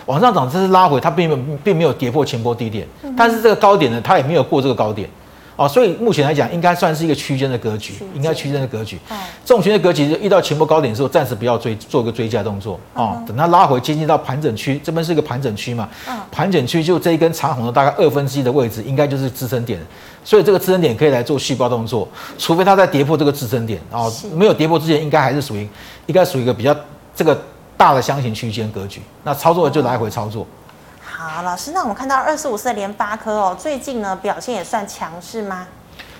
[0.05, 2.85] 往上涨这是拉回，它并没有并没有跌破前波低点，
[3.17, 5.09] 但是这个高点呢，它也没有过这个高点。
[5.55, 8.97] 哦，所以目前来讲，应该算是一个区间的格局，应该区间的格局。
[9.09, 9.15] 哦，
[9.45, 12.79] 这种区间格局，遇到前波高点的时候，暂时不要追，做个追加动作。
[12.93, 15.87] 哦，等它拉回接近到盘整区，这边是一个盘整区嘛？
[16.09, 19.79] 嗯，盘整区就这一根长红的大概二分之一的位置，应该就是支撑点。
[20.23, 23.79] 所以这个支撑点可以来做续报动作，除非它在跌破这个支撑点。
[23.91, 25.67] 哦，没有跌破之前，应该还是属于
[26.07, 26.75] 应该属于一个比较
[27.15, 27.39] 这个
[27.77, 29.01] 大的箱型区间格局。
[29.23, 30.45] 那操作就来回操作。
[31.05, 35.65] 好，老师，那我们看到二十五四的联发科哦，最近呢表现也算强势吗？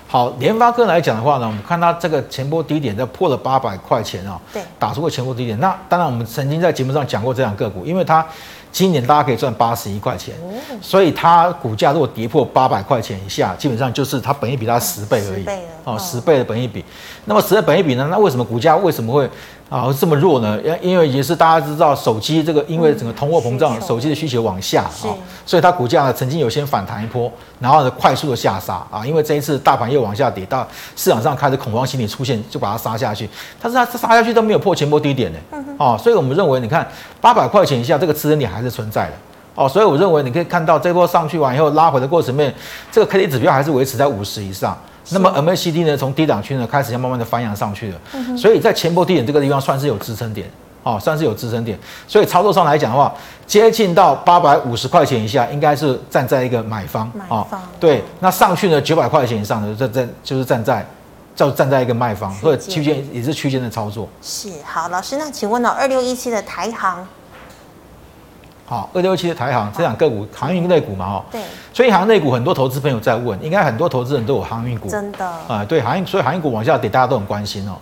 [0.07, 5.59] 好，联发科来讲的话呢，我们看它这个前波低点在破了八百块钱哦，对，打出个前波低点。
[5.59, 8.25] 那当然，我们曾经在节目上讲过这两个股，因为它
[8.71, 10.35] 今年大家可以赚八十一块钱，
[10.81, 15.45] 所以它股价如果跌破八百块钱以下，基本上就是它本益比它十倍而已，
[15.83, 16.85] 哦，十倍的本益比。
[17.25, 18.07] 那么十倍本益比呢？
[18.09, 19.29] 那为什么股价为什么会？
[19.75, 20.57] 啊，这么弱呢？
[20.63, 25.11] 因因为也是大家知道，手机这个因为整个通货膨胀，手机的需求往下啊，
[25.45, 29.05] 所以它股价呢曾经有先反弹一波，然后呢快速的下杀啊。
[29.05, 33.29] 因为这一次大盘又往下跌，到市场上开始恐慌心理出现，就把它杀下去。
[33.61, 35.39] 但是它杀下去都没有破前波低点呢，
[35.77, 36.87] 哦，所以我们认为，你看
[37.19, 39.13] 八百块钱以下这个支撑点还是存在的
[39.55, 39.67] 哦。
[39.67, 42.55] 所以我认为你可以看到这波上去完以后拉回的过程面，
[42.93, 44.77] 这个 K D 指标还是维持在五十以上。
[45.09, 50.49] 那么 MACD 呢，从低档区呢开始要慢慢的翻扬上去了，嗯、所以在前波低点这个地方算是有支撑点，
[50.83, 53.13] 哦，算是有支撑点，所以操作上来讲的话，
[53.45, 57.47] 接近到八百五十块钱以下，应该是站在一个买方，买方哦，
[57.79, 60.85] 对，那上去呢九百块钱以上的，这这就是站在，
[61.35, 64.09] 就站在一个卖方，或者区间也是区间的操作。
[64.21, 67.07] 是，好，老师，那请问呢，二六一七的台航？
[68.65, 77.77] 好，二六七的台行这两个股，航运类股嘛，哦，对，所以航运类股很多投资朋友在问，应该很多投资人都有航运股，真的啊，对，航运，所以航运股往下跌，大家都很关心哦。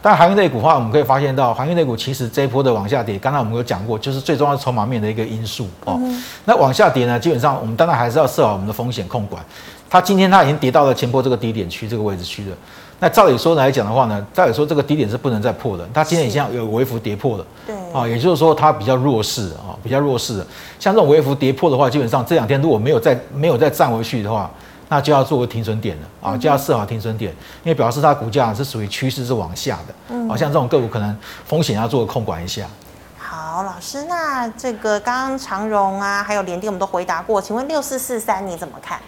[0.00, 5.98] 但航运类股的话，我们可以发现到，航运类股其实这一波的往下跌，刚才我们有讲过，就是最重要的筹码面的一个因素哦。
[6.02, 9.40] 嗯、那往下跌呢，基本上我们当然还是要设好我们的风险控管。
[9.88, 12.56] 它今天它已经跌到了前波这个低点区这个位置区了。
[12.98, 15.88] 那照理说来讲的话呢，照理说这个低点是不能再破的。
[15.92, 20.44] 它今天已经有微幅跌破了，对啊，也就是说它比较弱势啊，比较弱势。
[20.78, 24.50] 像这种微幅跌破的话，基本上这两天如果没有再没有再站回去的话，
[24.88, 29.94] 那就要做个停损点了啊，就要设好停损点，因为表示它股价是属于趋势是往下的。
[30.08, 32.66] 嗯，好像这种个股可能风险要做个控管一下。
[33.16, 38.98] 好，老师，那这个刚刚长荣啊，还有联电我们都回答过，请问六四四三你怎么看？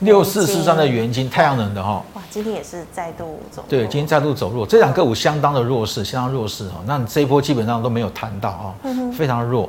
[0.00, 3.66] 六四四三的元金太阳能的哈，哇，今天也是再度走弱。
[3.68, 6.76] 对，今天再度走弱，这两个股相当的弱势，相当弱势哈。
[6.86, 8.74] 那你这一波基本上都没有谈到啊，
[9.16, 9.68] 非常弱。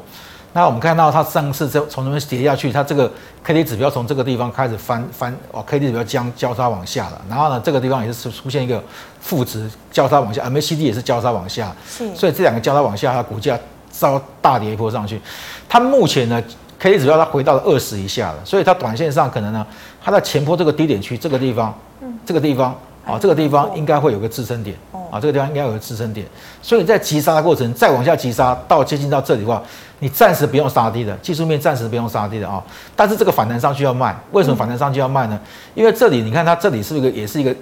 [0.52, 3.12] 那我们看到它上次从从那边跌下去，它这个
[3.44, 8.82] K D 指标从这个地方开始翻翻哦，K D 指标将交叉往下了，然后呢，这个地方也是出出现一个
[9.20, 13.60] 负值交叉往下，M A C D 也是交叉往下，是，所以这两个交叉往下，它股价
[13.92, 15.20] 遭大跌一波上去。
[15.68, 16.42] 它目前呢
[16.86, 19.66] ，K D 指标它回到了二十以下了，所以它短线上可能呢，
[20.04, 22.76] 它在前坡这个低点区这个地方，嗯，这个地方。
[23.06, 24.76] 啊，这个地方应该会有个支撑点，
[25.12, 26.26] 啊，这个地方应该有个支撑点，
[26.60, 29.62] 所以在急杀的过程再往下急杀到接近到这里的话，
[30.00, 32.64] 你暂时不用杀低的，技术面暂时不用杀低的啊，
[32.96, 35.40] 但是这个反弹上去要卖，为什么反弹上去要卖呢？
[35.76, 37.56] 因为这里你看它这里是一个也是一个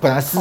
[0.00, 0.38] 本来是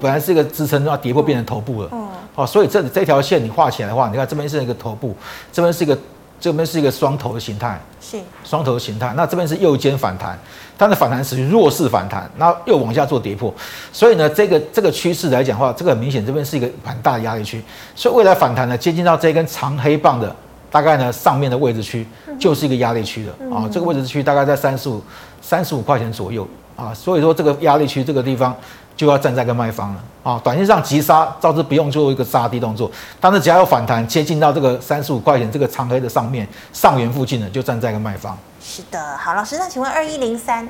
[0.00, 1.90] 本来是一个支撑，要跌破变成头部了，
[2.36, 5.16] 哦，所以这里这条线你画起来的话，你看这边是一个头部，
[5.52, 5.98] 这边是一个。
[6.40, 9.12] 这边是一个双头的形态，是双头的形态。
[9.14, 10.38] 那这边是右肩反弹，
[10.78, 13.54] 它的反弹属于弱势反弹，然后又往下做跌破。
[13.92, 17.62] 所以呢，这个这个趋势来讲的话，这个很明显这边是一个很大的压力区。
[17.94, 20.34] 所以未来反弹呢，接近到这根长黑棒的
[20.70, 22.06] 大概呢上面的位置区，
[22.38, 23.68] 就是一个压力区的啊。
[23.70, 25.02] 这个位置区大概在三十五
[25.42, 26.94] 三十五块钱左右啊。
[26.94, 28.56] 所以说这个压力区这个地方。
[29.00, 30.38] 就要站在个卖方了啊！
[30.44, 38.36] 短线上急杀，倒是不用做一个杀低动作，但是只要有反弹接近到这个三十五块钱这个长黑的上面上缘附近呢，就站在个卖方。
[38.62, 40.68] 是的，好，老师，那请问二一零三，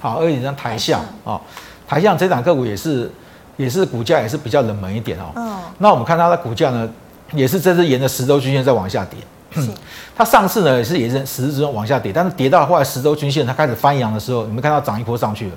[0.00, 1.38] 好，二一零三台下啊，
[1.86, 3.12] 台下这档个股也是
[3.58, 5.24] 也是股价也是比较冷门一点哦。
[5.36, 5.58] 嗯。
[5.76, 6.88] 那我们看它的股价呢，
[7.34, 9.20] 也是这是沿着十周均线在往下跌。
[9.62, 9.70] 是。
[10.16, 15.52] 它上次呢也是也是十日线往下跌，但是跌到后来十周均线它开始翻阳的时候，你们看到涨一波上去了。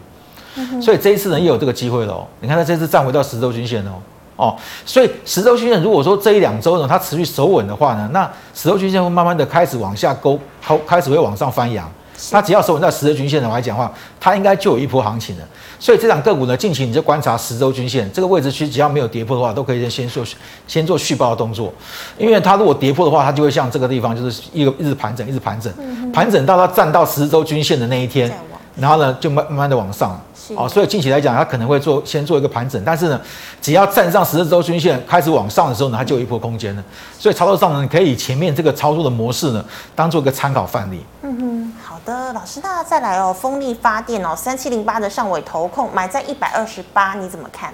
[0.82, 2.28] 所以这一次呢，又有这个机会了哦。
[2.40, 3.92] 你看它这次站回到十周均线哦，
[4.36, 11.90] 哦，所以十周均线如果说这一两周呢，它持续守稳的话呢，那十周均线会慢慢的开始往下勾，开开始会往上翻扬。
[12.30, 15.44] 它只要守稳在十周均线的来讲的话，它应该就有一波行情了。
[15.80, 20.24] 所以这档个股呢，近期你就观察十周均线这个位置区，只要没有跌破的话，都可以先做
[20.68, 21.74] 先做续报的动作。
[22.20, 25.74] 因为它如果跌破的话，它就会像这个地方，就是一个一直盘整，一直盘整，
[26.12, 28.32] 盘整到它站到十周均线的那一天，
[28.76, 30.22] 然后呢，就慢慢慢的往上。
[30.56, 33.20] 哦，所以近期来讲，它可能会做先做一个盘整，但是呢，
[33.62, 36.84] 只要站上十日周均线开始往上的时候呢，它就有一波空间了。
[37.18, 39.64] 所以操作上呢，你可以以前面这个操作的模式呢，
[39.96, 41.06] 当做一个参考范例。
[41.22, 47.74] 嗯哼，好的，老师，那再来哦，风力发电哦，三七零八的上尾投控买在一百二十八，你怎么看？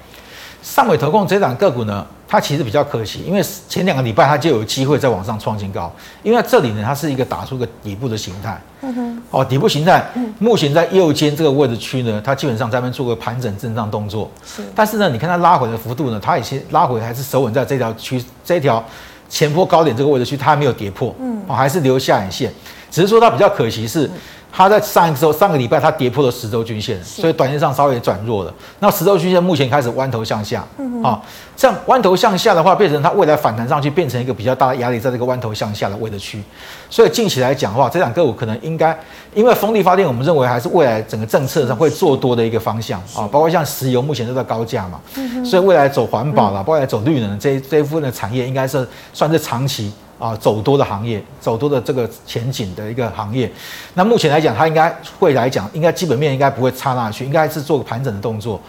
[0.62, 8.62] 上尾投控这档个股呢，它其实比较可惜，因为前两个礼拜它就有机会再往上创新高，因为这里呢，它是一个打出一个底部的形态。
[8.82, 9.24] 嗯哼。
[9.32, 10.06] 哦，底部形态，
[10.40, 14.30] 目前在右肩这个位置区呢，它基本上在那边做个盘整震荡动作。
[14.46, 14.62] 是。
[14.76, 18.84] 但是呢，你看它拉回的幅度呢，它已经拉回还是守稳在这条区这条
[19.30, 21.16] 前坡高点这个位置区，它还没有跌破。
[21.20, 21.42] 嗯。
[21.48, 22.52] 哦，还是留下影线，
[22.92, 24.10] 只是说它比较可惜是。
[24.52, 28.54] 它在上一周上个礼拜它跌破了十周均线，所以短线上稍微转弱了。
[28.80, 30.66] 那十周均线目前开始弯头向下，
[31.04, 31.22] 啊，
[31.56, 36.42] 这样弯头向下的话，变成它未来反弹上去，变成一个比较大的压力，在这个弯头向下的位置区。
[36.90, 38.98] 所以近期来讲的话，这两个股可能应该，
[39.36, 45.00] 因为风力发电，我们认为还是未来整个政策上会做多的一个方向啊，包括像石油目前都在高价嘛，
[45.46, 49.94] 所以未来走环保了，包括走绿能这这一部分的产业，应该是算是长期。
[50.20, 53.52] 啊，走多的行业，走多的这个前景的一个行业，
[53.94, 58.60] 那目前来讲，它应该会来讲，应该基本面应该不会差那去，应该是做个盘整的动作。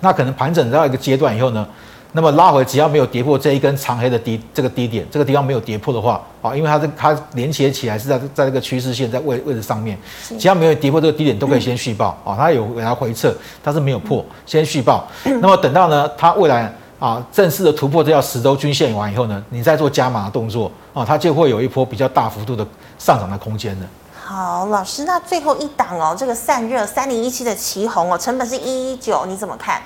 [0.00, 1.66] 那可能盘整到一个阶段以后呢，
[2.12, 9.96] 那么拉回只要没有跌破这一根长黑的低这个低点，这个地方没有跌破的话，啊，因为它这它连接起来是在在这个趋势线在位位置上面，
[10.38, 15.08] 只要没有跌破这个低点，都可以先续报啊，它有给它回撤，但是没有破，先续报。
[15.24, 16.70] 那么等到呢，它未来。
[16.98, 22.66] 啊，正式的突破这条十周均线完以后呢，你再做加码的动作啊，它就会有一波比较大幅度的
[22.98, 23.86] 上涨的空间的。
[24.24, 29.80] 好，老师，那最后一档哦，这个散热三零一七的旗红哦，成本是一一九，你怎么看？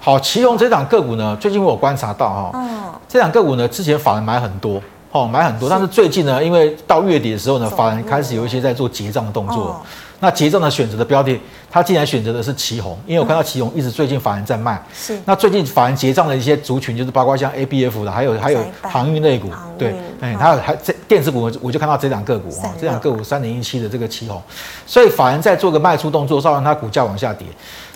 [0.00, 9.84] 好，奇鋐这档个股呢，最近我有观察到哈，嗯，这档个股呢，之前法人买很多，哦，买很多，但是最近呢，因为到月底的时候呢，法人开始有一些在做结账的动作。
[10.22, 11.36] 那结账的选择的标的，
[11.68, 14.80] 他竟然选择的是旗红，因为我看到旗红一直最近法人在卖。
[14.94, 15.18] 是。
[15.24, 24.40] 那最近法人结账的一些族群，就是包括像 ABF 的，还有还有航运类股，对，哎，还有还这电子股，我就看到这两个股啊，这两个股三零一七的这个旗红，
[24.86, 27.48] 所以法人在做个卖出动作，稍微让它股价往下跌。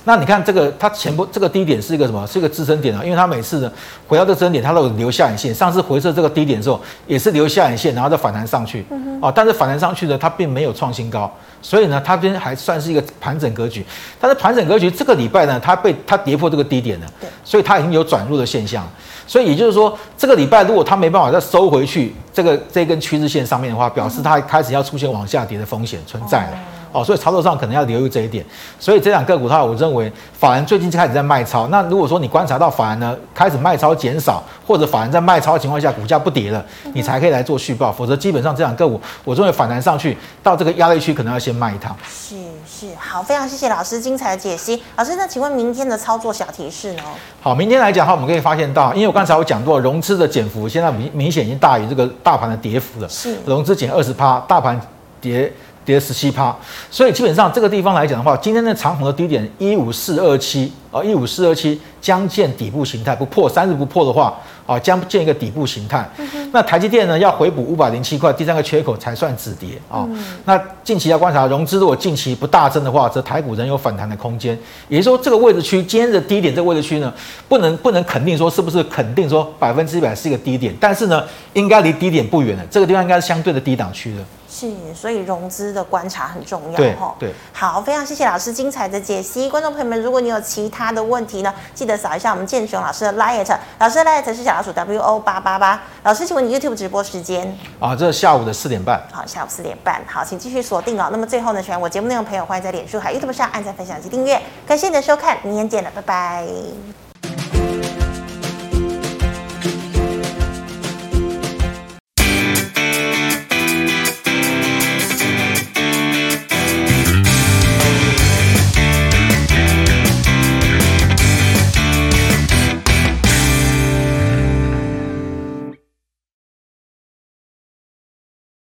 [0.08, 2.24] 那你看这个，它前波这个低点是一个什么？
[2.28, 3.70] 是一个支撑点啊，因为它每次呢
[4.06, 5.52] 回到这个支撑点，它都有留下影线。
[5.52, 8.86] 上次回撤这个低点的时候，也是留下影线，然后再反弹上去。
[9.20, 11.28] 哦，但是反弹上去呢，它并没有创新高，
[11.60, 13.84] 所以呢，它这边还算是一个盘整格局。
[14.20, 17.06] 但是盘整格局这个礼拜呢，它被它跌破这个低点了，
[17.42, 18.88] 所以它已经有转入的现象。
[19.26, 26.52] 所以也就是说，这个礼拜如果它没办法再收回去这个这根趋势线上面的话，表示它开始要出现往下跌的风险存在了。
[26.52, 28.44] 哦，所以操作上可能要留意这一点。
[28.78, 31.66] 所以这两个股的话，我认为法人最近就开始在卖超。
[31.68, 37.90] 那如果说你观察到法人呢开始卖超减少，或者法人在卖超的情况下，股价不跌了，你才可以来做续报。
[37.92, 41.96] 否则基本上这两个股，我认为反弹上去到这个压力区，可能要先卖一趟。
[42.08, 42.36] 是
[42.66, 44.82] 是，好，非常谢谢老师精彩的解析。
[44.96, 47.02] 老师，那请问明天的操作小提示呢？
[47.40, 53.08] 好，明天来讲的话，我们可以发现到，因为我刚才我讲过，融资的减幅现在明明显已经大于这个大盘的跌幅了。
[53.08, 54.78] 是，融资减二十趴，大盘
[55.20, 55.52] 跌。
[55.86, 56.52] 跌十七趴，
[56.90, 64.36] 所以基本上这个地方来讲的话，今天的长虹的低点一五四二七，啊一五四二七将见底部形态，不破三日不破的话，
[64.66, 66.04] 啊将见一个底部形态。
[66.18, 70.02] 嗯、那台积电呢要回补五百零七块，第三个缺口才算止跌啊。
[70.08, 74.58] 嗯、那近期要观察融资，如果近期不大增的话，则台股仍有反弹的空间。
[74.88, 77.14] 也就是说，这个位置区今天的低点，这个位置区呢，
[77.48, 84.24] 不能不能肯定说是不是肯定说百分之一百是一个低点，但是呢，应该离低点不远了，这个地方应该是相对的低档区的。
[84.58, 86.96] 是，所以融资的观察很重要对。
[87.18, 89.50] 对，好，非常谢谢老师精彩的解析。
[89.50, 93.44] 观众朋友们，如果你有其他的问题呢，记得扫一下我们建雄老师的 LINE，
[93.78, 95.82] 老师的 LINE 是小老鼠 W O 八八八。
[96.04, 97.54] 老师，请问你 YouTube 直播时间？
[97.78, 98.98] 啊，这是下午的四点半。
[99.12, 100.00] 好，下午四点半。
[100.06, 101.10] 好，请继续锁定哦。
[101.12, 104.40] 那么最后呢，喜欢我节目内容的朋友，欢迎在脸书还有 YouTube 上按赞、分享及订阅。
[104.66, 107.05] 感谢你的收看，明天见了，拜拜。